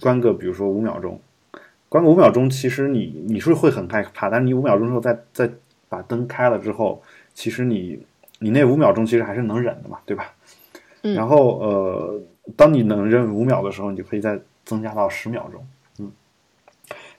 [0.01, 1.21] 关个比如说五秒钟，
[1.89, 5.49] 关个五秒钟，其实你你是会很害怕，但是你五秒钟之后再再
[5.89, 7.01] 把灯开了之后。
[7.35, 8.01] 其实你
[8.39, 10.33] 你那五秒钟其实还是能忍的嘛，对吧？
[11.03, 11.15] 嗯。
[11.15, 12.23] 然后呃，
[12.57, 15.67] 当你能忍五秒的时候，你就可以再增加到十秒钟，
[15.99, 16.13] 嗯。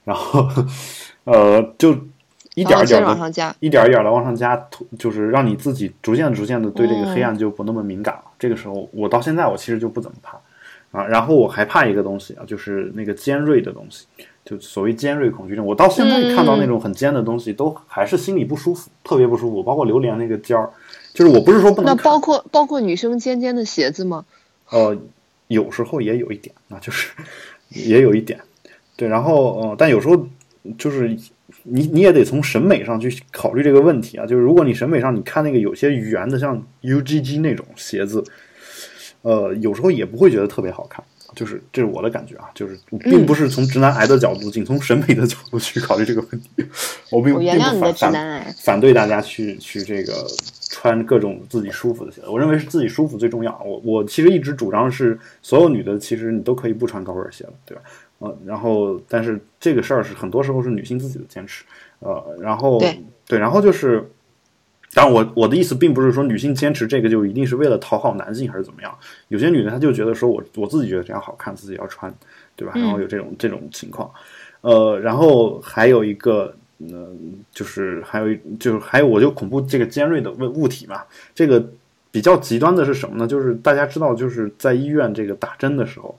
[0.03, 0.47] 然后
[1.25, 1.91] 呃，就
[2.53, 4.55] 一点一点的往上加，一点一点的往上加，
[4.97, 8.23] 就是让你自己逐渐逐渐的对这个黑暗就不那么敏感了。
[8.39, 10.39] 这个时候，我到现在我其实就不怎么怕
[10.97, 11.05] 啊。
[11.05, 14.07] 然后我还怕一个东西啊，就是那个尖锐的东西。
[14.45, 19.63] 就所谓尖锐恐惧症，我到现在看到那种很尖的东西，都还是心里不舒服，特别不舒服。
[19.63, 20.69] 包括榴莲那个尖儿，
[21.15, 21.95] 就是我不是说不能。
[21.95, 24.23] 那包括包括女生尖尖的鞋子吗？
[24.69, 24.95] 呃，
[25.47, 27.11] 有时候也有一点，那就是
[27.73, 28.39] 也有一点。
[28.95, 30.27] 对，然后呃，但有时候
[30.77, 31.17] 就是
[31.63, 34.27] 你你也得从审美上去考虑这个问题啊。
[34.27, 38.23] 就是如果你审美上你看那个有些圆的，像 UGG 那种鞋子，
[39.23, 41.03] 呃，有时候也不会觉得特别好看。
[41.35, 46.49] 就是这是我的感觉啊，就是并不是从直男癌的角度，仅从审美的角度去考虑这个问题。
[47.11, 50.13] 我并并不反反反对大家去去这个
[50.69, 52.27] 穿各种自己舒服的鞋子。
[52.29, 53.61] 我认为是自己舒服最重要。
[53.63, 57.83] 我我其实一直主张是所有女的其实你都可以不穿高跟鞋了，对吧？
[58.19, 61.65] 呃，然后但是这个事儿是很多时候是女性自己的坚持。
[61.99, 62.79] 呃，然后
[63.27, 64.09] 对，然后就是。
[64.93, 68.97] 当然，我我的意思并不是说女性坚持这个就一定是为了讨好男性还是怎么样。
[69.27, 72.13] 有些女的她就觉得说我我自己觉得这样好看，自己要穿，
[72.55, 72.73] 对吧？
[72.75, 74.09] 然后有这种这种情况。
[74.61, 77.09] 呃，然后还有一个，呃，
[77.51, 78.27] 就是还有
[78.59, 81.03] 就是还有我就恐怖这个尖锐的物物体嘛。
[81.33, 81.63] 这个
[82.09, 83.27] 比较极端的是什么呢？
[83.27, 86.17] 就是大家知道就是在医院这个打针的时候，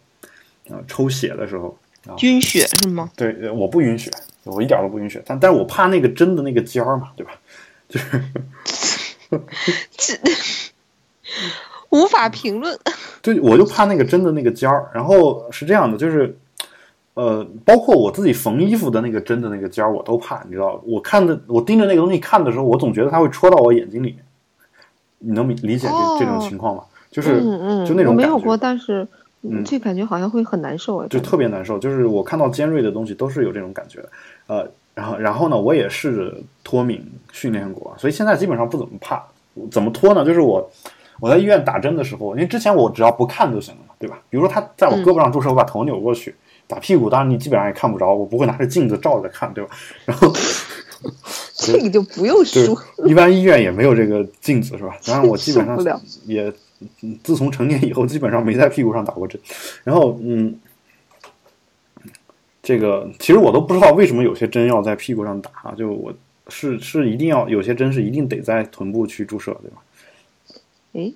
[0.69, 1.77] 啊，抽血的时候，
[2.23, 3.11] 晕血是吗？
[3.17, 4.11] 对，我不晕血，
[4.45, 7.33] 我一点都不晕血，但但是我怕那个针的那个尖儿嘛，对吧？
[7.89, 8.23] 就是，
[9.97, 10.15] 这
[11.91, 12.79] 无法评论。
[13.23, 14.91] 对，我就怕那个针的那个尖儿。
[14.93, 16.37] 然后是这样的，就是，
[17.15, 20.43] 呃，包括我自己缝衣服的那个针的那个尖儿，我都怕。
[20.45, 24.19] 你知道，我看的，我盯着那个东西看的时候，我总觉得它会戳到我眼睛里面。
[25.19, 26.85] 你能理解这这种情况吗？
[27.11, 29.07] 就是，嗯嗯，就那种没有过，但是，
[29.43, 31.79] 嗯，这感觉好像会很难受哎，就特别难受。
[31.79, 34.05] 就是我看到尖锐的东西，都是有这种感觉。
[34.49, 34.69] 呃。
[34.97, 35.61] 然后，然后呢？
[35.61, 39.23] 我也试着脱敏训练过，所以现在基本上不怎么怕。
[39.71, 40.25] 怎么脱呢？
[40.25, 40.71] 就是我
[41.21, 44.19] 我在医院打针的时候，因为之前我只要不看就行了嘛，对吧？
[44.29, 46.35] 比如说他在我胳膊上注射，我把头扭过去
[46.67, 49.71] 打屁股，当然你基本上也看不着，我不会拿着镜子照着看，对吧？
[50.05, 50.33] 然后
[51.57, 54.97] 这个就不用说，，一般医院也没有这个镜子是吧？
[55.07, 55.79] 当然我基本上
[56.27, 56.53] 也，
[57.01, 59.41] 嗯自从成年以后基本上没在屁股上打过针。
[59.85, 60.55] 然后嗯，
[62.67, 66.13] 这个其实我都不知道为什么有些针要在屁股上打啊，就我
[66.49, 69.77] 是是一定要有些针是一定得在臀部去注射，对吧？
[70.95, 71.13] 哎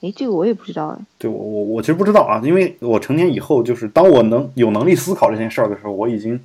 [0.00, 6.40] 哎，这个我也不知道哎，对我我我其实不知道啊，因为我成年以后，就是当我能有能力思考这件事儿的时候，我已经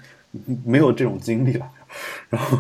[0.66, 1.66] 没有这种经历了，
[2.30, 2.58] 然后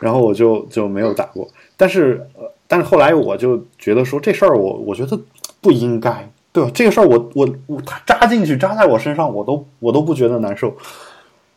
[0.00, 1.48] 然后我就就没有打过。
[1.78, 5.18] 但是呃，但是后来我就觉得说这事儿我我觉得
[5.62, 6.70] 不应该，对吧？
[6.74, 10.76] 这个事儿我我我它扎进去扎在我身上，我都我都不觉得难受，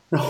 [0.10, 0.30] 然后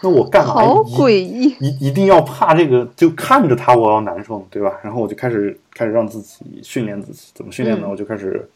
[0.00, 4.78] 那我干嘛好一诡异，一一定要怕这个，就看着他我要难受，对吧？
[4.82, 7.86] 然后我就开始开始让自己训练自己，怎么训练呢？
[7.86, 8.48] 嗯我就开始，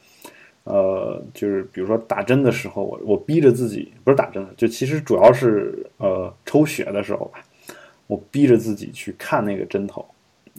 [0.64, 7.40] 呃，就是比如说打针的时候，我我逼着自己，不是打针的，就其实主要是呃抽血的时候吧，
[8.06, 10.06] 我逼着自己去看那个针头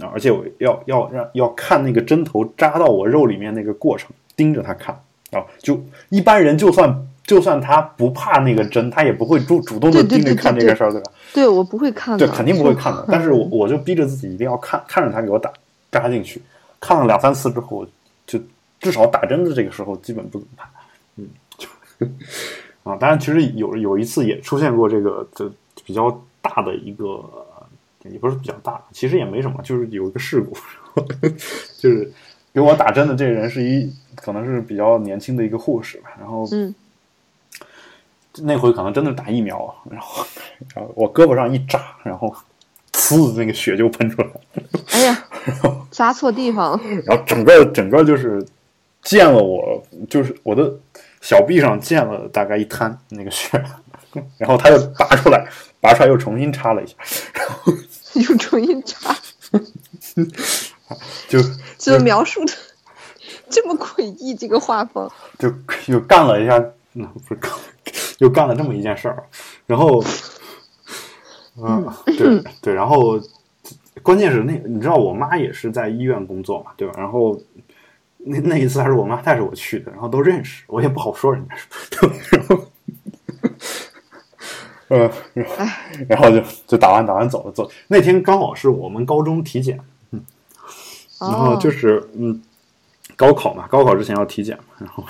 [0.02, 4.94] 啊，而且我要要让要看那个针头扎到我肉里面那个过程，盯着它看
[5.32, 5.46] 啊。
[5.60, 11.12] 就一般人就算就算他不怕那个针，他也不会主主动的盯着看这个事儿，对吧？
[11.34, 13.06] 对我不会看的，对，肯定不会看的。
[13.10, 15.52] 但是我我就逼着自己一定要看，看着他给我打
[15.92, 16.42] 扎进去，
[16.80, 17.86] 看了两三次之后，
[18.26, 18.40] 就
[18.80, 20.70] 至少打针的这个时候基本不怎么怕。
[21.16, 21.68] 嗯，就
[22.90, 25.52] 啊，当然其实有有一次也出现过这个这
[25.86, 26.10] 比较
[26.42, 27.24] 大的一个，
[28.04, 30.56] 也不是比较大，其实也没什么，就是有一个事故，
[31.78, 32.12] 就是
[32.54, 36.74] 给我打针的这个人是一可能是比较年轻的一个护士吧，然后嗯
[38.42, 40.26] 那回可能真的是打疫苗，然后
[40.76, 42.34] 然后我胳膊上一扎，然后
[42.92, 44.34] 呲，那个血就喷出来了，
[44.92, 45.26] 哎呀，
[45.92, 48.44] 扎错地方了，然后整个整个就是
[49.04, 50.74] 溅了我，就是我的
[51.22, 53.64] 小臂上溅了大概一滩那个血，
[54.38, 55.48] 然后他又拔出来，
[55.80, 56.96] 拔出来又重新插了一下，
[57.34, 57.74] 然后
[58.16, 59.16] 又重新插，
[61.30, 61.40] 就
[61.78, 62.54] 就描述的
[63.50, 65.54] 这么诡异，这个画风，就
[65.88, 66.58] 又干了一下，
[66.94, 67.52] 嗯，不是干，
[68.20, 69.24] 又干了这么一件事儿，
[69.66, 70.04] 然后，
[71.58, 73.20] 嗯，对对，然后
[74.02, 76.94] 关键是那你知道我妈也是在医院工作嘛，对吧？
[76.98, 77.40] 然后
[78.18, 82.16] 那那一次还是我妈带着我去的，然后都认识，我也不好说人家是，对吧？
[82.32, 82.66] 然后。
[84.90, 85.10] 呃，
[86.08, 87.68] 然后就就打完打完走了走。
[87.88, 89.80] 那天刚好是我们高中体检，
[90.12, 90.24] 嗯
[91.20, 92.40] 然后哦，就是嗯，
[93.16, 95.04] 高考嘛，高考之前要体检嘛，然后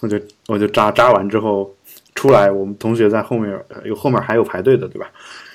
[0.00, 1.74] 我就我就扎扎完之后
[2.14, 5.10] 出来，我们同学在后面呃有后面还有排队的，对吧？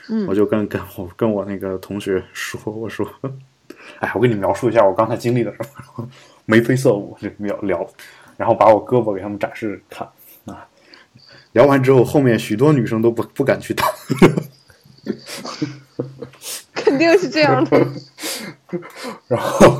[0.09, 3.07] 嗯我就跟跟我跟我那个同学说，我说，
[3.99, 5.59] 哎，我给你描述一下我刚才经历了什
[5.95, 6.09] 么，
[6.45, 7.87] 眉飞色舞就聊聊，
[8.35, 10.07] 然后把我胳膊给他们展示看
[10.45, 10.67] 啊。
[11.53, 13.85] 聊完之后，后面许多女生都不不敢去打，
[16.73, 17.87] 肯定是这样的，
[19.27, 19.77] 然后，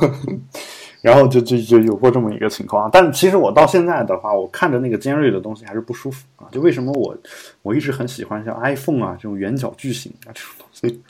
[1.02, 2.88] 然后就就就有过这么一个情况。
[2.90, 6.48] 但其实我到现在的话，我看着那个尖锐的东西还是不舒服啊。
[6.50, 7.14] 就为什么我
[7.60, 11.02] 我一直很喜欢像 iPhone 啊这种圆角矩形啊这种东西，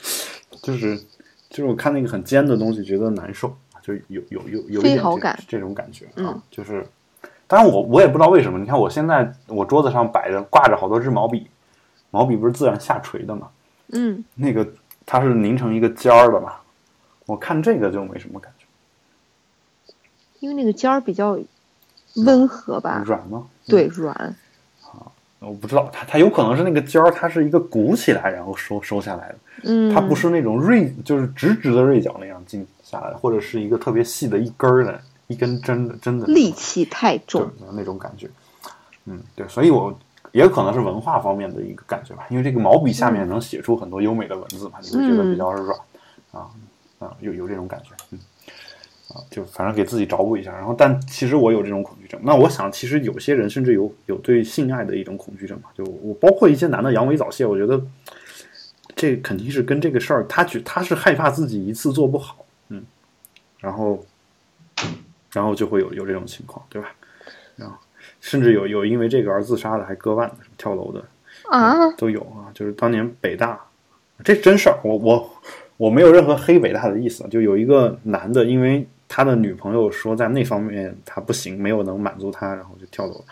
[0.61, 0.97] 就是
[1.49, 5.01] 就是我看那个很尖的东西觉得难受，就有有有有一点
[5.47, 6.85] 这种感觉啊，嗯就是。
[7.45, 11.45] 当然我我也不知道为什么，你看我现在我桌子上摆着挂着好多支毛笔，
[12.09, 13.47] 毛笔不是自然下垂的嘛，
[13.91, 14.67] 嗯，那个
[15.05, 16.53] 它是拧成一个尖儿的嘛，
[17.27, 18.62] 我看这个就没什么感觉。
[20.43, 21.39] 因为那个尖儿比较
[22.15, 23.47] 温和吧，软吗？
[23.65, 24.35] 对，软，
[25.39, 38.29] 我不知道，它它有可能是那个尖儿，它是一个鼓起来然后收收下来的，嗯，它不是那种锐，就是直直的锐角那样进下来的，或者是一个特别细的一根儿的一根针的针的力气太对重，那种感觉。
[39.05, 39.97] 嗯，对，所以我
[40.33, 45.79] 也可能是文化方面的一个感觉吧，因为这个毛笔下面能写出很多优美的文字嘛，你会觉得比较软
[46.33, 46.49] 啊
[46.99, 48.19] 啊，有有这种感觉，嗯。
[49.09, 52.19] 啊，就反正给自己找补一下，然后但其实我有这种恐惧症。
[52.23, 55.69] 那我想，其实有些人甚至有有对性爱的一种恐惧症嘛。
[55.77, 57.79] 就我包括一些男的阳痿早泄，我觉得
[58.95, 62.83] 这肯定是跟这个事儿，他觉他是害怕自己一次做不好，嗯，
[63.59, 64.03] 然后
[65.31, 66.89] 然后就会有有这种情况，对吧？
[67.55, 67.75] 然后
[68.21, 71.03] 甚至有有因为这个而自杀的，还割腕的，跳楼的，
[71.49, 72.49] 啊，都有啊。
[72.53, 73.59] 就是当年北大，
[74.23, 75.29] 这真事儿，我我
[75.77, 83.25] 我没有任何黑北大的意思，就有一个男的，因为他的女朋友说在那方面他不行，没有能满足他，然后就跳楼了。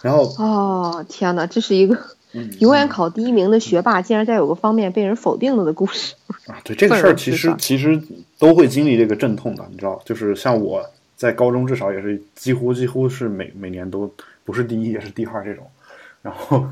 [0.00, 1.98] 然后哦，天哪，这是一个
[2.34, 6.14] 嗯永远考第一名的学霸，竟然在有个方面被人否定了的故事。
[6.46, 8.00] 啊，对这个事儿，其实其实
[8.38, 14.08] 都会经历这个阵痛的，你知道，就是像我在高中至少也是几乎几乎是每每年都
[14.44, 15.66] 不是第一也是第二这种，
[16.22, 16.64] 然后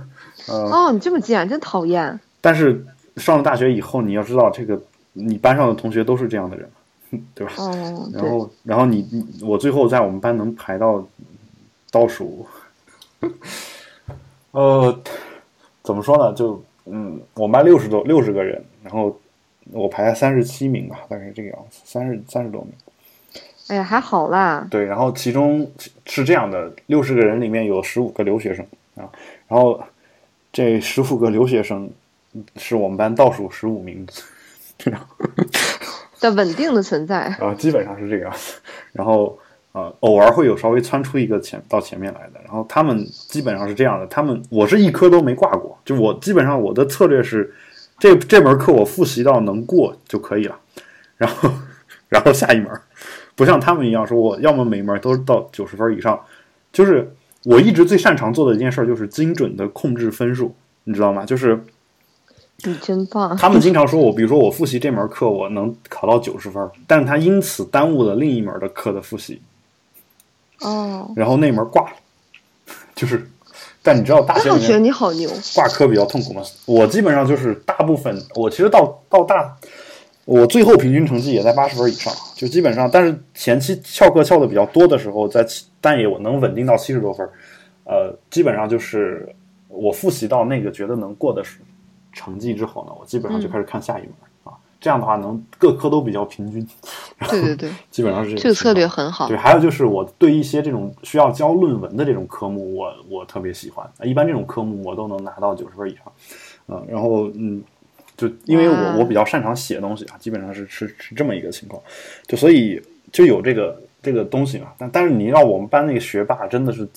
[0.46, 2.20] 呃，哦，你这么贱，真讨厌。
[2.40, 2.86] 但是
[3.16, 4.80] 上了大学以后，你要知道这个
[5.14, 6.70] 你班上的同学都是这样的人，
[7.34, 7.52] 对吧？
[7.58, 11.06] 哦，然后，然后你你我最后在我们班能排到
[11.90, 12.46] 倒数，
[14.52, 15.00] 呃，
[15.82, 16.32] 怎么说呢？
[16.32, 19.18] 就嗯，我们班六十多六十个人，然后
[19.72, 22.72] 我排三十七名吧，大概是这个样子，三十三十多名。
[23.68, 24.66] 哎呀，还好啦。
[24.70, 25.68] 对，然后其中
[26.06, 29.10] 是这样的，六十个人里面有十五个留学生啊，
[29.48, 29.82] 然后
[30.52, 31.90] 这十五个留学生
[32.56, 34.06] 是我们班倒数十五名，
[36.28, 37.24] 的稳定的存在。
[37.40, 38.54] 啊，基本上是这个样子。
[38.92, 39.38] 然后
[39.72, 47.52] 呃，偶尔会有稍微窜出一个前到前面来的，然后他们基本上是这样的，他们我是一科都没挂过，就我基本上我的策略是，
[47.98, 50.58] 这这门课我复习到能过就可以了，
[51.16, 51.50] 然后
[52.08, 52.70] 然后下一门。
[53.34, 56.18] 不像他们一样，说我要么每门都到九十分以上，
[56.72, 57.12] 就是
[57.44, 60.54] 我一直最擅长做的一件事，就是精准的控制分数，
[60.84, 61.26] 你知道吗？
[61.26, 61.62] 就是
[62.66, 63.36] 你真棒。
[63.36, 69.40] 他们经常说我，比如说我复习这门课，我能考到九十分，但是他因此耽误了另一门的课的复习，
[70.60, 71.96] 哦，然后那门挂了，
[72.94, 73.28] 就是，
[73.82, 75.30] 但你知道大学你好牛。
[75.54, 76.42] 挂科比较痛苦吗？
[76.64, 79.56] 我基本上就是大部分，我其实到到大。
[80.24, 85.46] 我最后平均成绩也在八十分以上，就基本上，但是前期翘课翘的比较多的时候，在
[85.80, 87.24] 但也我能稳定到七十多分，
[87.84, 89.32] 呃，基本上就是
[89.68, 91.44] 我复习到那个觉得能过的
[92.16, 94.12] 成绩之后呢，我基本上就开始看下一门、
[94.46, 96.66] 嗯、啊，这样的话能各科都比较平均。
[97.30, 99.28] 对对对，基本上是这个这个策略很好。
[99.28, 107.62] 对，还有就是我对一些这种需要交论文的这种科目，我我特别喜欢，一般这种科目我都能拿到九十分以上，啊、然后嗯。
[108.18, 111.82] 就因为我我比较擅长写东西啊，基本上是是是这么一个情况，
[112.26, 112.80] 就所以
[113.12, 114.68] 就有这个这个东西嘛。
[114.78, 116.88] 但但是你让我们班那个学霸真的是，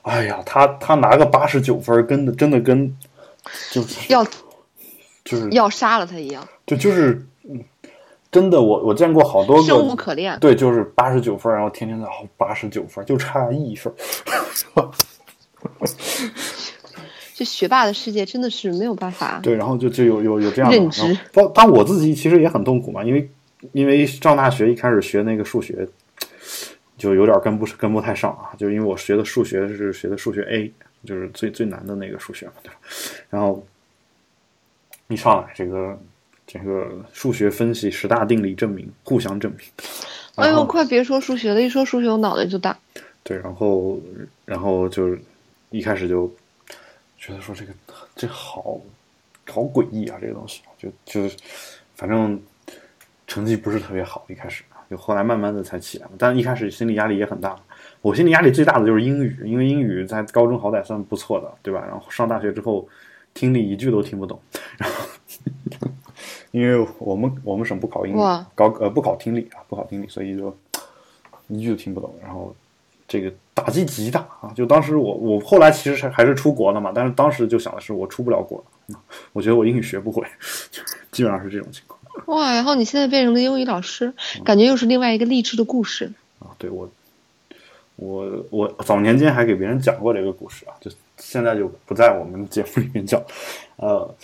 [0.00, 2.90] 哎呀，他他拿个八十九分，跟的真的跟
[3.70, 4.24] 就是要
[5.26, 6.48] 就是要杀了他一样。
[6.66, 7.20] 就就是
[7.50, 7.62] 嗯，
[8.30, 10.38] 真的我我见过好多个生无可恋。
[10.40, 13.92] 对，就是八十九分，然后天天在哦八十九分，就差一分。
[17.34, 19.40] 这学霸的世界真的是没有办法。
[19.42, 21.18] 对，然后就就有有有这样的认知。
[21.32, 23.28] 当当我自己其实也很痛苦嘛，因为
[23.72, 25.86] 因为上大学一开始学那个数学，
[26.96, 30.72] 就有点跟不跟不太上啊，就因为我学的数学是学的数学 A，
[31.04, 32.76] 就是最最难的那个数学嘛，对吧？
[33.28, 33.62] 然后
[35.08, 35.98] 一上来这个
[36.46, 39.60] 这个数学分析十大定理证明，互相证明。
[40.36, 42.76] 哎呦，快别说数学了，一说数学我脑袋就大。
[43.22, 44.00] 对，然后
[44.44, 45.16] 然后就
[45.70, 46.32] 一开始就。
[47.18, 47.72] 觉得说这个
[48.14, 48.78] 这好
[49.48, 51.36] 好诡异啊，这个东西就就是
[51.96, 52.40] 反正
[53.26, 56.12] 成绩不是特别好，一开始就后来慢慢的才起来嘛。
[56.18, 57.58] 但一开始心理压力也很大，
[58.00, 61.82] 我心理压力最大的就是英语，因为英语在高中好歹算不错的，对吧？
[61.84, 62.86] 然后上大学之后
[63.36, 64.40] 听力一句都听不懂，
[64.78, 65.06] 然 后
[66.50, 70.56] 因为我们我们省不考英语，高呃不考听力啊，不考听力，所以就
[71.46, 72.52] 一句都听不懂，然后。
[73.08, 74.50] 这个打击极大啊！
[74.52, 78.60] 就当时我我后来其实还是出国了嘛，但是当时就想的是我出不了国，
[79.32, 80.26] 我觉得我英语学不会，
[81.12, 82.00] 基本上是这种情况。
[82.36, 82.52] 哇！
[82.52, 84.12] 然后你现在变成了英语老师，
[84.44, 86.50] 感觉又是另外一个励志的故事啊！
[86.58, 86.90] 对我，
[87.94, 93.22] 我我早年间还给别人讲过这个故事啊，就现在就不在我们节目里面讲。
[93.76, 94.14] 呃，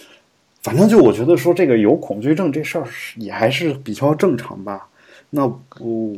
[0.63, 2.87] 反正就我觉得说这个有恐惧症这事儿
[3.17, 4.89] 也还是比较正常吧。
[5.35, 6.13] 那我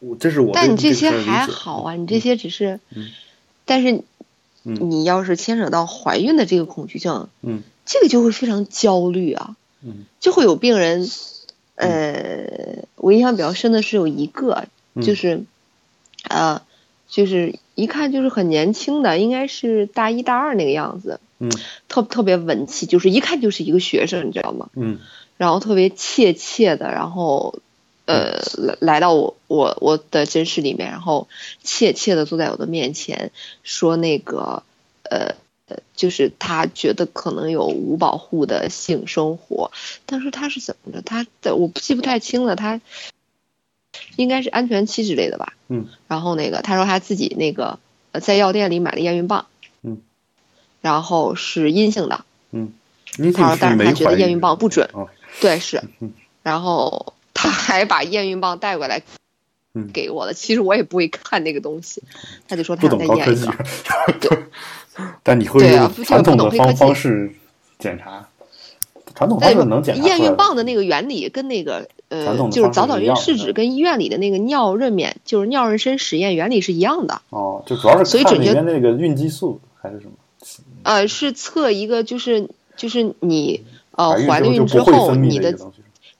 [0.00, 3.08] 我这是我，但你这些还好啊，你这些只是，嗯、
[3.64, 4.02] 但是
[4.64, 11.08] 嗯你要是牵扯到怀孕的这个恐惧症，嗯，这个就会非常焦虑啊，嗯，就会有病人，
[11.76, 14.66] 呃，我印象比较深的是有一个，
[15.00, 15.44] 就是，
[16.28, 16.60] 呃，
[17.08, 21.50] 就是一看就是很年轻的，应该是大一大二那个样子，嗯，
[21.88, 24.68] 特特别文气，就是一看就是一个学生，你知道吗？
[24.74, 24.98] 嗯，
[25.36, 27.58] 然后特别怯怯的，然后。
[28.06, 31.28] 呃，来来到我我我的诊室里面，然后
[31.62, 33.30] 怯怯的坐在我的面前，
[33.62, 34.64] 说那个
[35.04, 35.36] 呃
[35.68, 39.70] 呃，就是他觉得可能有无保护的性生活，
[40.06, 41.02] 但是他是怎么着？
[41.02, 42.80] 他的我记不太清了，他
[44.22, 45.54] 应该是安全期之类的吧。
[45.68, 45.86] 嗯。
[46.08, 47.78] 然后那个他说他自己那个
[48.12, 49.46] 呃在药店里买了验孕棒。
[49.82, 49.98] 嗯。
[50.80, 52.24] 然后是阴性的。
[52.52, 52.72] 嗯。
[53.34, 54.88] 他说，但是他觉得验孕棒不准。
[54.92, 55.08] 哦。
[55.40, 55.82] 对，是。
[56.00, 56.12] 嗯。
[56.42, 57.14] 然后。
[57.42, 59.00] 他还把验孕棒带过来
[59.94, 62.02] 给我了，其实我也不会看那个东西，
[62.46, 63.48] 他就说他不懂高科技，
[64.20, 64.38] 对，
[65.22, 67.34] 但你会用传统的方方式
[67.78, 68.28] 检查，
[69.14, 77.22] 传统方式能检查验孕棒的那个原理跟那个呃，就是早早孕试纸跟医院里的那个尿妊免，就是尿妊娠实验原理是一样的。
[77.30, 80.12] 哦，就主要是所以准确那个孕激素还是什么？
[80.82, 83.64] 呃，是测一个就是就是你。
[83.92, 85.58] 呃怀了孕之后你的。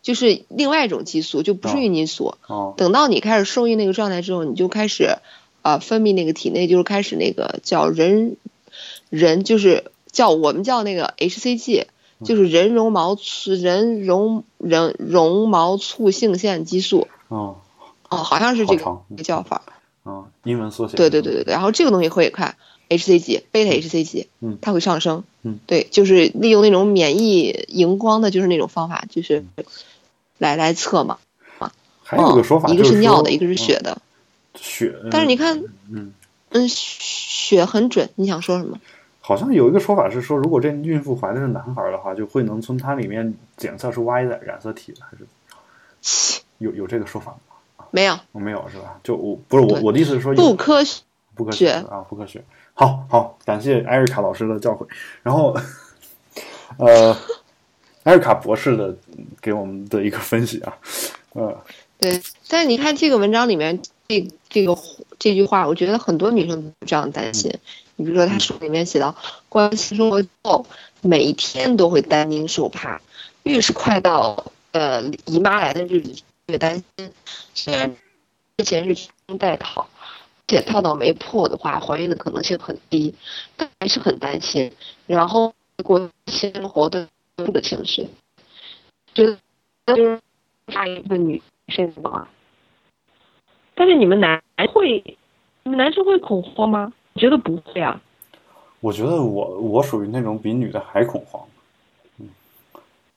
[0.02, 2.34] 就是另外一种激素，就不是哦孕激素。
[2.46, 5.18] 哦等到你开始受孕那个状态之后，你就开始，
[5.62, 8.36] 呃，分泌那个体内就是开始那个叫人，
[9.08, 11.84] 人就是叫我们叫那个 HCG，
[12.24, 17.08] 就是人绒毛促人绒人绒毛促性腺激素。
[17.28, 17.56] 哦
[18.08, 19.62] 哦，好像是这个叫法。
[20.02, 20.96] 哦，英文缩写。
[20.96, 22.56] 对对对对对，然后这个东西会看
[22.88, 25.24] HCG 贝塔 HCG，嗯它会上升。
[25.42, 29.44] 嗯，对，就是利用那种免疫荧光的，就是那种方法，就是
[30.38, 31.18] 来来测嘛。
[32.02, 33.92] 还有个说法，嗯一个是尿的，一个是血的。
[33.92, 34.94] 嗯血。
[35.12, 36.12] 但是你看，嗯，
[36.48, 38.10] 嗯，血很准。
[38.16, 38.78] 你想说什么？
[39.30, 45.16] 好像有一个说法是说，如果这孕妇怀的是男孩的话，就会能从它里面检测出 Y 的染色体，还
[46.02, 47.30] 是有有这个说法
[47.76, 47.84] 吗？
[47.92, 48.98] 没有，我没有是吧？
[49.04, 51.04] 就我不是我我的意思是说不科学。
[51.36, 52.42] 不科学学啊，不科学。
[52.74, 54.84] 好好，感谢艾瑞卡老师的教诲。
[55.22, 55.56] 然后，
[56.76, 57.16] 呃，
[58.02, 60.76] 艾瑞卡博士的嗯给我们的一个分析啊，
[61.34, 61.56] 呃，
[62.00, 64.76] 对，但是你看这个文章里面这这个
[65.20, 67.54] 这句话，我觉得很多女生都这样担心。
[68.00, 69.14] 你比如说，他书里面写到，
[69.50, 70.64] 关于性生活之后，
[71.02, 73.02] 每一天都会担惊受怕，
[73.42, 77.12] 越是快到呃姨妈来的日子越担心。
[77.54, 77.94] 虽然
[78.56, 79.86] 之前是中带套，
[80.48, 83.14] 且套到没破的话，怀孕的可能性很低，
[83.58, 84.72] 但还是很担心。
[85.06, 85.52] 然后
[85.84, 88.08] 过性生活的的情绪，
[89.12, 89.38] 觉得
[89.94, 90.18] 就是
[90.72, 92.28] 大一部分女生嘛。
[93.74, 94.42] 但是你们男
[94.72, 95.18] 会，
[95.64, 96.94] 你们男生会恐慌吗？
[97.20, 98.00] 我觉得不会啊。
[98.80, 101.44] 我觉得我我属于那种比女的还恐慌，
[102.18, 102.26] 嗯，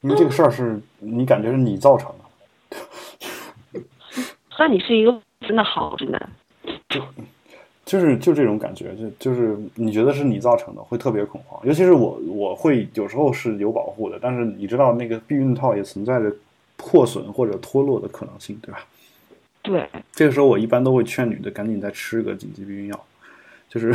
[0.02, 2.14] 因为这个事儿是你感觉是你造成
[3.72, 3.80] 的，
[4.60, 6.30] 那你是一个真的好直男。
[7.86, 11.66] 就是就这种感觉，就就是你觉得是你造成的，会特别恐慌。
[11.66, 16.30] 尤其是我，我会有时候是有保护的，但是你知道那个避孕套也存在着
[16.76, 18.86] 破损或者脱落的可能性，对吧？
[19.62, 23.06] 对，这个时候我一般都会劝女的赶紧再吃个紧急避孕药，
[23.74, 23.92] 就是，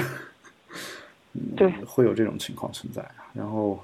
[1.35, 3.05] 嗯对，会有这种情况存在。
[3.33, 3.81] 然后，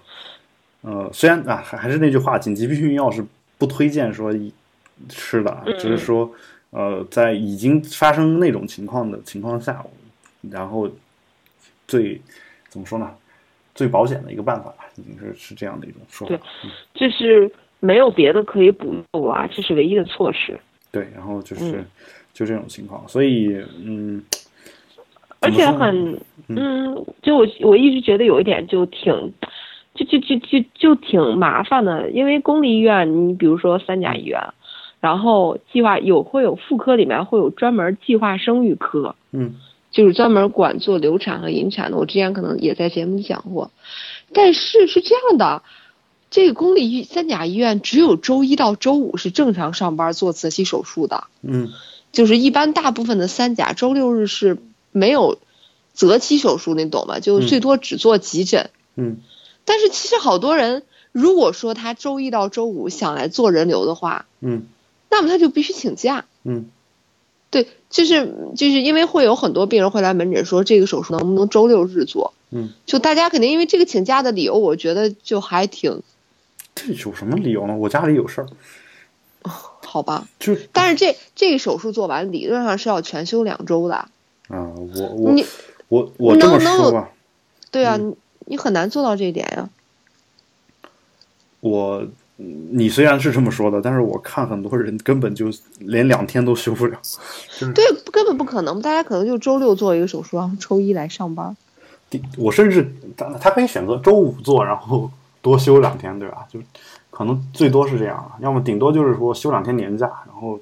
[0.81, 3.25] 呃，虽然啊，还还是那句话，紧急避孕药是
[3.59, 4.53] 不推荐说一
[5.09, 6.29] 吃的啊，嗯只是说，
[6.71, 9.85] 呃，在已经发生那种情况的情况下，
[10.51, 10.91] 然后
[11.87, 12.21] 最
[12.69, 13.15] 怎么说呢？
[13.77, 16.71] 最保险的一个办法吧，已经是是这样的一种说法对。
[16.95, 20.59] 这是没有别的可以补救啊，这是唯一的措施。
[20.91, 21.87] 对，然后就是、嗯
[22.33, 24.21] 就这种情况，所以嗯，
[25.45, 29.33] 而且很，嗯，就我我一直觉得有一点就挺，
[29.95, 34.41] 就就就就就挺麻烦的，因为公立医院，你比如说三甲医院，
[35.01, 39.55] 然后计划有会有妇科里面会有专门计划生育科，嗯
[39.91, 41.97] 就是专门管做流产和引产的。
[41.97, 43.71] 我之前可能也在节目里讲过，
[44.33, 45.63] 但是是这样的，
[46.31, 51.25] 这个公立医三甲医院只有周一到周五是正常上班做择期手术的。
[51.43, 51.69] 嗯
[52.11, 54.57] 就是一般大部分的三甲周六日是
[54.95, 55.39] 没有
[55.93, 57.19] 择期手术，你懂吗？
[57.19, 58.71] 就最多只做急诊。
[58.95, 59.19] 嗯
[59.67, 64.67] 但是其实好多人，如果说他周一到周五想来做人流的话，嗯
[65.11, 66.27] 那么他就必须请假。
[66.45, 66.71] 嗯
[67.51, 76.03] 对，就是就是因为会有很多病人会来门诊说这个手术能不能周六日做，嗯，就大家肯定因为这个请假的理由，我觉得就还挺
[76.75, 77.77] 这有什么理由呢？
[77.77, 78.49] 我家里有事儿，
[79.87, 80.29] 好吧。
[80.41, 84.09] 就但是这这个手术做完，理论上是要全休两周的。
[84.49, 85.45] 啊，我我你
[85.89, 87.11] 我我这么说吧，
[87.71, 88.17] 对啊，嗯你
[88.47, 89.69] 你很难做到这一点呀。
[91.61, 95.47] 我嗯你虽然是这么说的，但是我看很多人根本就
[95.79, 96.99] 连两天都休不了，
[97.59, 101.57] 就是对，根本不可能，大家可能就周六做一个手术，然后周一来上班。
[102.11, 106.47] 第我甚至他他可以选择周五做，然后多休两天，对吧？
[106.53, 106.61] 就
[107.11, 110.59] 可能最多是这样，要么顶多就是说休两天年假，然后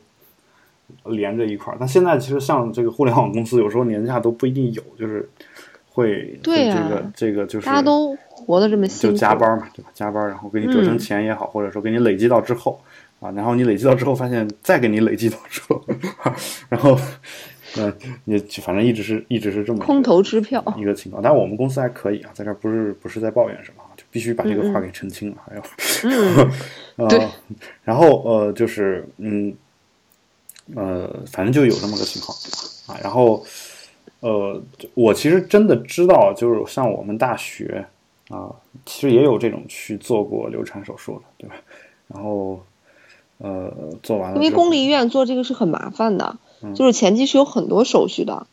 [1.07, 1.77] 连着一块儿。
[1.79, 5.29] 但现在其实像这个互联网公司，有时候年假都不一定有，就是
[5.91, 9.91] 会对呀这个这个就是大家都活得这么辛就苦，加班嘛，对吧？
[9.93, 12.81] 加班，然后给你折成嗯钱也好，或者说给你累积到之后
[13.21, 15.83] 啊，然后你累积到之后发现再给你累积到之后，
[16.69, 16.99] 然后
[17.79, 17.91] 嗯、
[18.27, 20.63] 也反正一直是一直是这么空头支票。
[20.77, 21.23] 一个情况。
[21.23, 25.37] 但我们公司还可以啊，在这儿不是不是在抱怨什么啊，就必须把这个话给澄清了。
[25.49, 25.63] 还有，
[26.05, 26.51] 嗯，
[26.97, 27.27] 呃对，
[27.83, 29.55] 然后呃，就是嗯
[30.75, 32.37] 呃，反正就有这么个情况
[32.87, 33.01] 啊。
[33.03, 33.45] 然后
[34.21, 34.61] 呃，
[34.95, 37.87] 我其实真的知道，就是像我们大学
[38.29, 38.51] 啊，
[38.87, 41.57] 其实也有这种去做过流产手术的，对吧？
[42.09, 42.61] 然后
[43.39, 48.47] 呃，做完了因为公立医院做这个是很麻烦的，嗯就是前期是有很多手续的，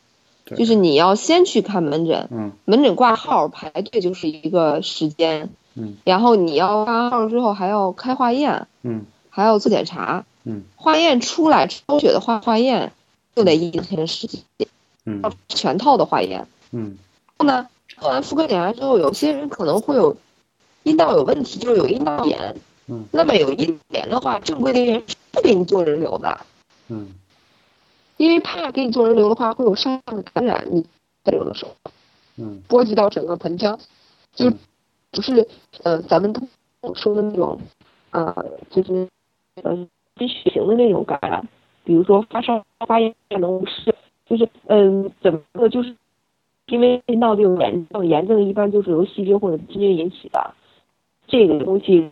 [0.44, 10.62] 对就是你要先去看门诊，嗯门诊挂号排队就是一个时间，嗯然后你要挂完号之后还要开化验，嗯还要做检查，嗯。
[10.76, 12.92] 化验出来抽血的化化验
[13.34, 14.40] 就得一天时间，
[15.04, 15.22] 嗯。
[15.48, 16.46] 全套的化验。
[16.72, 16.96] 嗯。
[17.36, 20.16] 后呢，做完妇科检查之后，有些人可能会有
[20.82, 22.56] 阴道有问题，就是有阴道炎。
[22.86, 23.06] 嗯。
[23.12, 26.40] 那么有阴道炎的话，正规的医院是不给你做人流的，
[26.88, 27.14] 嗯。
[28.16, 30.84] 因为怕给你做人流的话会有上的感染，你
[31.24, 31.74] 在有的时候
[32.36, 32.62] 嗯。
[32.68, 33.78] 波及到整个盆腔，
[34.34, 34.58] 就嗯。
[35.12, 35.48] 不是
[35.82, 36.32] 呃咱们
[36.94, 37.60] 说的那种，
[38.10, 38.32] 呃
[38.70, 39.08] 就是
[39.56, 39.88] 呃跟
[40.28, 41.46] 血型的那种感染，
[41.84, 43.94] 比如说发烧、发炎能无视，
[44.26, 45.96] 就是嗯整个就是
[46.66, 50.54] 因为阴道这种炎症，炎症一般就是由细菌或者细菌引起的，
[51.26, 52.10] 这个东西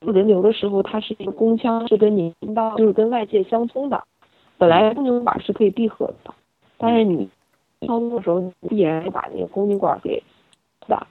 [0.00, 4.02] 人流的时候，它是一个宫腔是跟你阴道就是跟外界相通的，
[4.58, 6.34] 本来宫颈管是可以闭合的，
[6.78, 7.28] 但是你
[7.86, 10.22] 操作的时候，你必然要把那个宫颈管给
[10.88, 11.06] 的，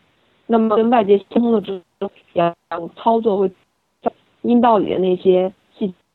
[0.48, 3.52] 那么跟外界相通了之后，然后操作会
[4.42, 5.54] 阴道里的那些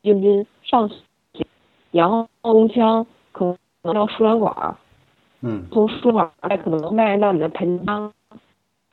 [0.04, 0.86] 细菌菌上
[1.32, 1.46] 去，
[1.90, 4.76] 然后宫腔可能到输卵管，
[5.40, 8.12] 嗯从输卵管再可能蔓延到你的盆腔，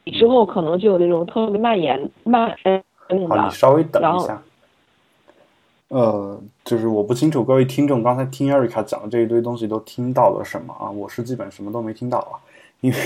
[0.06, 4.42] 之后可能就有那种特别蔓延蔓延的好，你稍微等一下。
[5.90, 10.90] 呃，就是我不清楚各位听众刚才听艾瑞卡讲的这一堆东西都听到了什么啊？
[10.90, 12.40] 我是基本什么都没听到啊，
[12.80, 12.98] 因为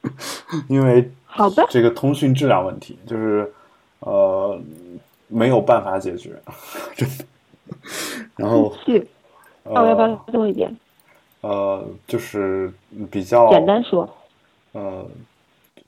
[0.70, 3.52] 因为好的，这个通讯质量问题，就是
[4.00, 4.58] 呃
[5.28, 6.30] 没有办法解决，
[6.94, 7.24] 真的。
[8.36, 9.06] 然后去，
[9.64, 10.74] 那我要不要呃多一点？
[11.40, 12.72] 呃，就是
[13.10, 14.08] 比较简单说，
[14.72, 15.06] 呃，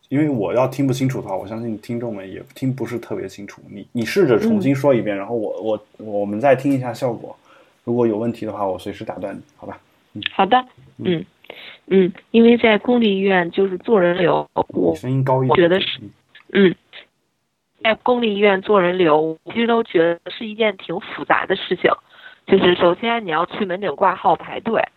[0.09, 3.63] 因为我要听不清楚的话，我相信听众们也听不是特别清楚。
[3.71, 7.35] 你你试着重新说一遍，然后我我我们再听一下效果。
[7.85, 9.79] 如果有问题的话，我随时打断你，好吧？
[10.15, 10.65] 嗯好的，
[10.99, 11.25] 嗯
[11.87, 15.51] 嗯，因为在公立医院就是做人流，你我声音高一点。
[15.51, 16.11] 我觉得是嗯
[16.69, 16.75] 嗯，
[17.87, 21.89] 在公立医院做人流，其实都觉得是一件挺复杂的事情。
[22.45, 24.89] 就是首先你要去门诊挂号排队，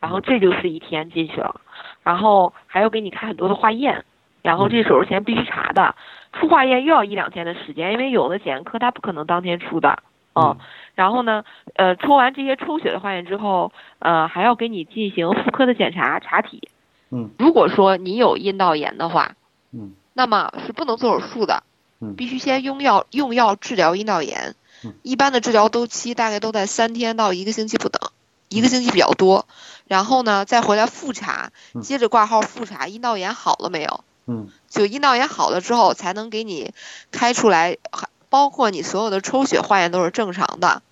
[0.00, 1.60] 然后这就是一天进去了，
[2.02, 4.04] 然后还要给你开很多的化验，
[4.42, 5.94] 然后这手术前必须查的，
[6.32, 10.02] 出化验又要一两天的时间，因为有的检验科他不可能当天出的，
[10.34, 10.56] 嗯，
[10.96, 11.44] 然后呢，
[11.76, 13.70] 呃，抽完这些抽血的化验之后，
[14.00, 16.68] 呃，还要给你进行妇科的检查查体。
[17.12, 19.36] 嗯如果说你有阴道炎的话，
[19.72, 21.71] 嗯那么是不能做手术的，嗯
[22.16, 24.94] 必须先用药用药治疗阴道炎嗯。
[25.02, 28.10] 一般的治疗周期大概都在三天到一个星期不等，
[28.48, 29.46] 一个星期比较多。
[29.86, 31.82] 然后呢，再回来复查，嗯。
[31.82, 34.04] 接着挂号复查阴道炎好了没有。
[34.26, 34.48] 嗯。
[34.68, 36.72] 就阴道炎好了之后，才能给你
[37.10, 40.82] 开出来，还包括你所有的抽血化验都是正常的，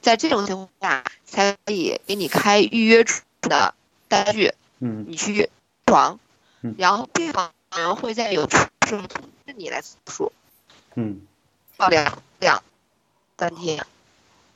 [0.00, 3.74] 在这种情况下，才可以给你开预约出的
[4.08, 5.04] 单据，嗯。
[5.08, 5.50] 你去
[5.84, 6.18] 床
[6.62, 8.56] 嗯，然后病房人会在有出
[8.88, 10.32] 时候通知你来手术，
[10.96, 11.20] 嗯，
[11.76, 12.62] 到两两
[13.38, 13.82] 三天。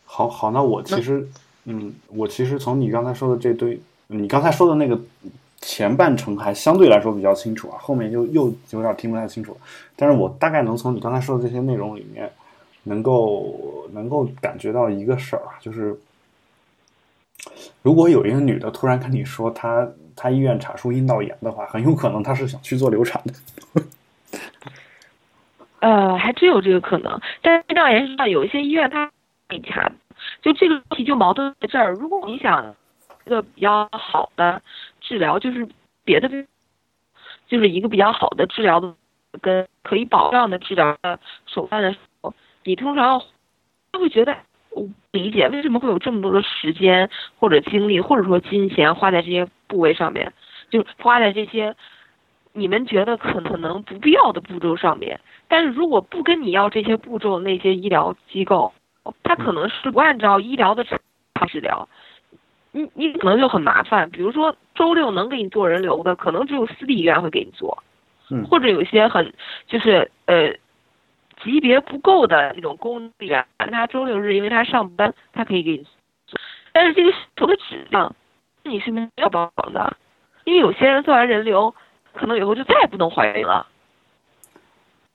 [0.04, 1.26] 好好，那我其实
[1.64, 5.00] 嗯，我其实从你刚才说的这堆，你刚才说的那个
[5.60, 9.56] 前半程还相对来说比较清楚啊，后面又又有点听不太清楚。
[9.94, 12.28] 但是我大概能从你刚才说的这些内容里面，
[12.82, 15.96] 能够能够感觉到一个事儿啊，就是
[17.82, 19.86] 如果有一个女的突然跟你说她
[20.16, 23.82] 她医院查出阴道炎的话，很有可能她是想去做流产的。
[25.80, 29.10] 呃，还真有这个可能，但是阴道炎上有一些医院它
[29.48, 29.90] 可以查，
[30.42, 31.92] 就这个问题就矛盾在这儿。
[31.92, 32.74] 如果你想
[33.24, 34.60] 一个比较好的
[35.00, 35.66] 治疗，就是
[36.04, 36.28] 别的，
[37.48, 38.94] 就是一个比较好的治疗的
[39.40, 43.20] 跟可以保障的治疗的手段的时候，你通常
[43.92, 44.36] 会觉得
[44.70, 47.08] 我理解为什么会有这么多的时间
[47.38, 50.32] 或者精力或者说金钱花在这些部位上面，
[50.68, 51.74] 就花在这些
[52.52, 55.20] 你们觉得可能可能不必要的步骤上面。
[55.48, 58.72] 但是如果不跟你要这些步骤，那些医疗机构，
[59.22, 61.88] 他可能是不按照医疗的治疗，
[62.72, 64.08] 你你可能就很麻烦。
[64.10, 67.82] 比如说周六能给你做人流的，可能只有私立医院会给你做，
[68.30, 69.32] 嗯或者有些很
[69.66, 70.54] 就是呃
[71.42, 75.86] 级别不够的那种公立医院，他周六日因为他上班，他可以给你
[76.26, 76.38] 做，
[76.72, 78.14] 但是这个手的质量
[78.62, 79.96] 你是没有保障的，
[80.44, 81.74] 因为有些人做完人流，
[82.14, 83.66] 可能以后就再也不能怀孕了。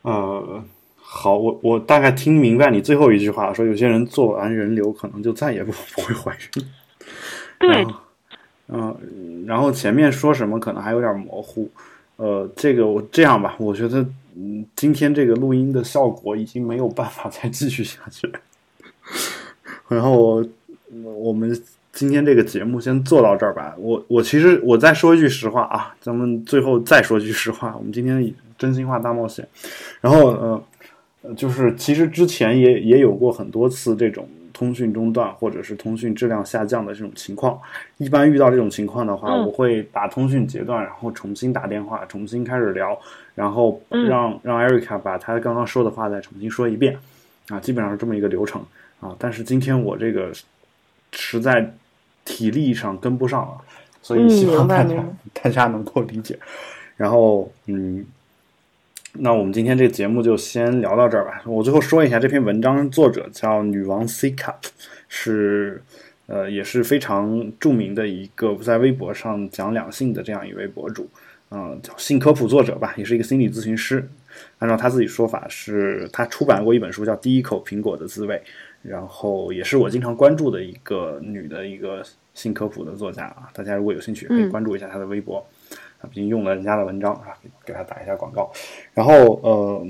[0.01, 0.63] 呃，
[0.97, 6.65] 好，我我大概听明白你最后一句话，说有些人做完人流可能就再也不 不会怀孕。
[7.59, 7.85] 对
[8.67, 11.69] 嗯、然后前面说什么可能还有点模糊。
[12.17, 13.99] 呃，这个我这样吧，我觉得
[14.35, 18.39] 嗯，今天这个录音的效果已经没有办法再继续下去了。
[19.87, 20.45] 然后我
[21.15, 21.61] 我们
[21.95, 23.73] 今天这个节目先做到这儿吧。
[23.79, 29.47] 我我其实我再说一句实话啊，咱们最后再说句实话，我们今天真心话大冒险。
[30.01, 30.63] 然后呃，
[31.21, 37.57] 呃就是其实之前也也有过很多次这种通讯中断或者是通讯质量下降的这种情况。
[37.97, 42.99] 一般遇到这种情况的话，嗯我会把通讯截断，然后重新打电话，重新开始聊，
[43.35, 46.97] 然后嗯让、让艾瑞卡把他刚刚说的话再重新说一遍，
[47.47, 48.61] 啊，基本上是这么一个流程
[48.99, 49.15] 啊。
[49.17, 50.29] 但是今天我这个
[51.13, 51.73] 实在
[52.25, 53.61] 体力上跟不上了，
[54.01, 56.37] 所以嗯希望大家、大家能够理解。
[56.97, 58.05] 然后嗯。
[59.17, 61.41] 那我们今天这个节目就先聊到这儿吧。
[61.45, 64.55] 我最后说一下这篇文章作者叫女王 C Cup，
[65.07, 65.81] 是
[66.27, 71.07] 呃也是非常著名的一个在微博上讲两性的这样一位博主，
[71.51, 74.05] 嗯、叫性科普作者吧，也是一个心理咨询师。
[74.59, 78.35] 按照他自己说法是，他出版过一本书叫《第一口苹果的滋味》，
[78.87, 83.49] 然后也是我经常关注的一个女的一个性科普的作家啊。
[83.53, 85.37] 大家如果有兴趣，可以嗯关注一下她的微博。
[86.01, 88.51] 啊毕竟用了人家的文章啊，给给他打一下广告。
[88.93, 89.87] 然后呃，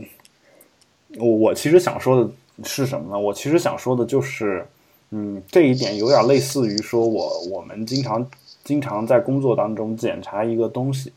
[1.17, 2.29] 我我其实想说的
[2.63, 3.19] 是什么呢？
[3.19, 4.65] 我其实想说的就是，
[5.09, 8.25] 嗯，这一点有点类似于说我我们经常
[8.63, 11.11] 经常在工作当中检查一个东西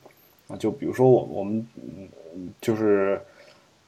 [0.48, 1.64] 啊，就比如说我我们
[2.34, 3.20] 嗯就是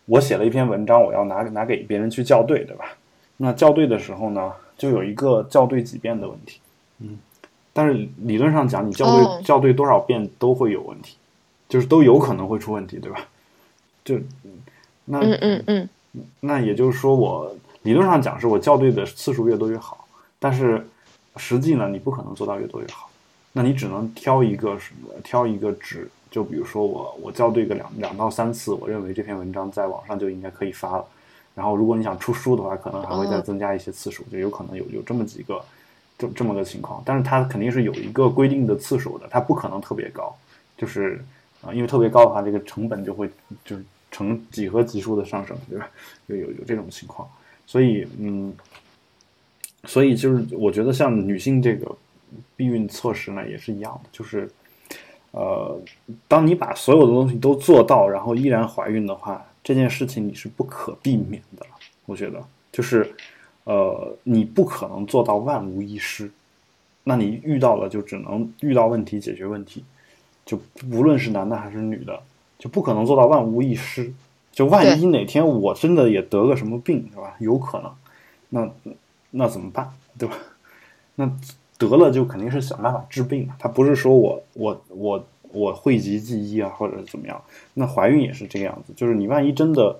[0.04, 2.96] 我写了一篇文章，我要拿拿给别人去校对，对吧？
[3.42, 6.60] 那校对的时候呢，就有一个校对几遍的问题，
[6.98, 7.18] 嗯，
[7.72, 11.16] 但是理论上讲，你校对、哦校对多少遍都会有问题，
[11.66, 13.26] 就是都有可能会出问题，对吧？
[14.04, 14.18] 就
[15.06, 15.88] 那嗯嗯嗯，
[16.40, 20.06] 那也就是说，我理论上讲是我校对的次数越多越好，
[20.38, 20.86] 但是
[21.36, 23.08] 实际呢，你不可能做到越多越好。
[23.52, 25.08] 那你只能挑一个什么？
[25.24, 31.04] 挑一个值，就比如说我我校对个两两到三次，我认为这篇文章在网上就应该可以发了。
[31.54, 35.62] 然后如果你想出书的话，可能还会再哦增加一些次数，就有可能有有这么几个
[36.18, 37.02] 这这么个情况。
[37.04, 40.34] 但是它肯定是有一个规定的次数的，它不可能特别高，
[40.76, 41.22] 就是
[41.62, 43.28] 啊、因为特别高的话，这个成本就会
[43.64, 45.90] 就是成几何级数的上升，对吧？
[46.26, 47.28] 就有有这种情况，
[47.66, 48.54] 所以嗯，
[49.84, 51.94] 所以就是我觉得像女性这个
[52.56, 54.50] 避孕措施呢也是一样的，就是
[55.32, 55.78] 呃，
[56.26, 61.66] 当你把所有的东西都做到，然后依然怀孕的话，这件事情你是不可避免的。
[62.06, 62.42] 我觉得
[62.72, 63.14] 就是
[63.64, 66.30] 呃，你不可能做到万无一失，
[67.04, 69.84] 那你遇到了就只能遇到问题解决问题，
[70.44, 72.20] 就无论是男的还是女的，
[72.58, 74.12] 就不可能做到万无一失。
[74.52, 77.36] 就万一哪天我真的也得个什么病，是吧？
[77.38, 77.94] 有可能，
[78.48, 78.68] 那
[79.30, 79.88] 那怎么办，
[80.18, 80.36] 对吧？
[81.14, 81.30] 那
[81.78, 87.40] 得了就肯定是想办法治病嘛，他不是说我我我我讳疾忌医啊，或者是怎么样。
[87.74, 89.98] 那怀孕也是这个样子，就是你万一真的，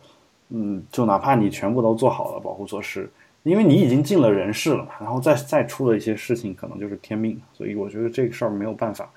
[0.51, 3.09] 嗯，就哪怕你全部都做好了保护措施，
[3.43, 7.41] 因为你已经进了人世了嘛，然后再再出了一些事情，可能就是天命。
[7.55, 9.11] 所以我觉得这个事儿没有办法，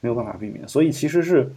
[0.00, 0.66] 没有办法避免。
[0.68, 1.52] 所以其实是，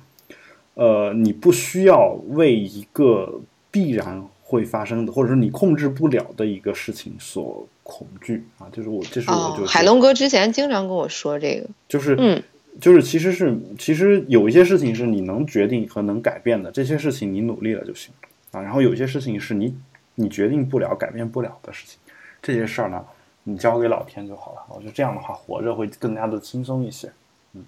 [0.76, 8.68] 呃，你不需要为一个必然会发生的，或者是你控制不了的一个事情所恐惧啊。
[8.72, 12.44] 就是我，这是我哦就，海龙哥之前经常跟我说这个，就是嗯
[12.80, 18.13] 就是其实是其实有一些事情是你能决定和能改变的，这些事情你努力了就行
[18.51, 18.61] 啊。
[18.61, 19.76] 然后有一些事情是你
[20.15, 21.99] 你决定不了、改变不了的事情，
[22.41, 23.03] 这些事儿呢，
[23.43, 24.61] 你交给老天就好了。
[24.69, 27.11] 我觉得这样的话，活着会更加的轻松一些。
[27.53, 27.63] 嗯，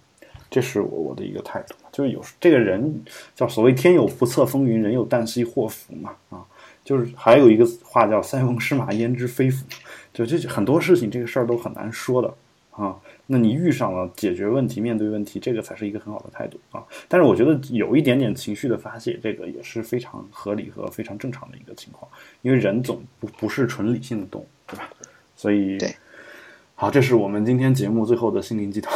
[0.50, 3.04] 这是我我的一个态度，就是有这个人
[3.36, 6.46] 叫所谓天有不测风云，人有旦夕祸福嘛啊。
[6.84, 9.66] 就是还有一个话叫“塞翁失马，焉知非福”，
[10.14, 12.34] 就这很多事情这个事儿都很难说的
[12.72, 12.94] 啊。
[13.26, 16.84] 那你遇上了解决问题、面对问题，这个才是一个很好的态度啊。
[17.08, 22.10] 但是我觉得有一点点情绪的发泄，这个也是非常合理和非常正常的一个情况，
[22.42, 24.90] 因为人总不不是纯理性的动物，对吧？
[25.38, 25.96] 所以，对，
[26.76, 28.94] 好，这是我们今天节目最后的心灵鸡汤，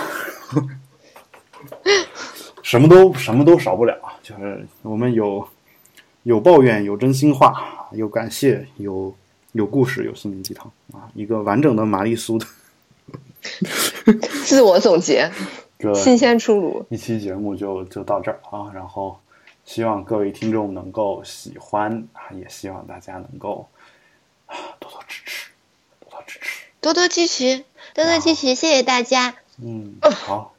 [2.62, 5.48] 什么都什么都少不了啊，就是我们有
[6.24, 9.16] 有抱怨，有真心话，有感谢，有
[9.54, 12.46] 有故事，有心灵鸡汤啊，一个完整的玛丽苏的。
[14.46, 15.30] 自我总结，
[15.80, 16.86] 个新鲜出炉。
[16.90, 19.20] 一期节目就就到这儿啊，然后
[19.66, 23.68] 希望各位听众能够喜欢啊，也希望大家能够
[24.46, 25.50] 啊多多支持，
[26.00, 26.64] 多多支持。
[26.80, 29.36] 多多支持，多多支持，谢谢大家。
[29.62, 30.54] 嗯，好。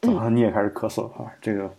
[0.00, 0.30] 怎么了？
[0.30, 1.32] 你也开始咳嗽了啊？
[1.40, 1.72] 这个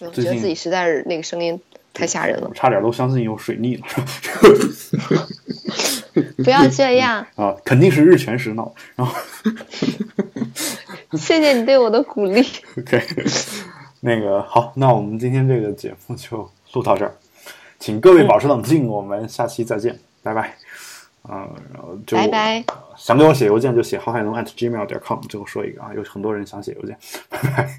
[0.00, 1.60] 我觉得自己实在是那个声音
[1.92, 3.86] 太吓人了我，差点都相信有水逆了
[6.44, 7.26] 不要这样。
[7.36, 7.54] 啊！
[7.64, 8.74] 肯定是日全食闹。
[8.94, 9.14] 然后
[11.18, 12.40] 谢谢你对我的鼓励。
[12.78, 13.02] OK，
[14.00, 17.14] 那个好，那我们今天这个节目就录到这儿，
[17.78, 20.54] 请各位保持冷静，我们下期再见，拜拜。
[21.28, 22.64] 嗯、然后就拜拜。
[22.96, 25.20] 想给我写邮件就写郝海龙 at gmail 点 com。
[25.28, 26.98] 最后说一个啊，有很多人想写邮件，
[27.28, 27.70] 拜拜。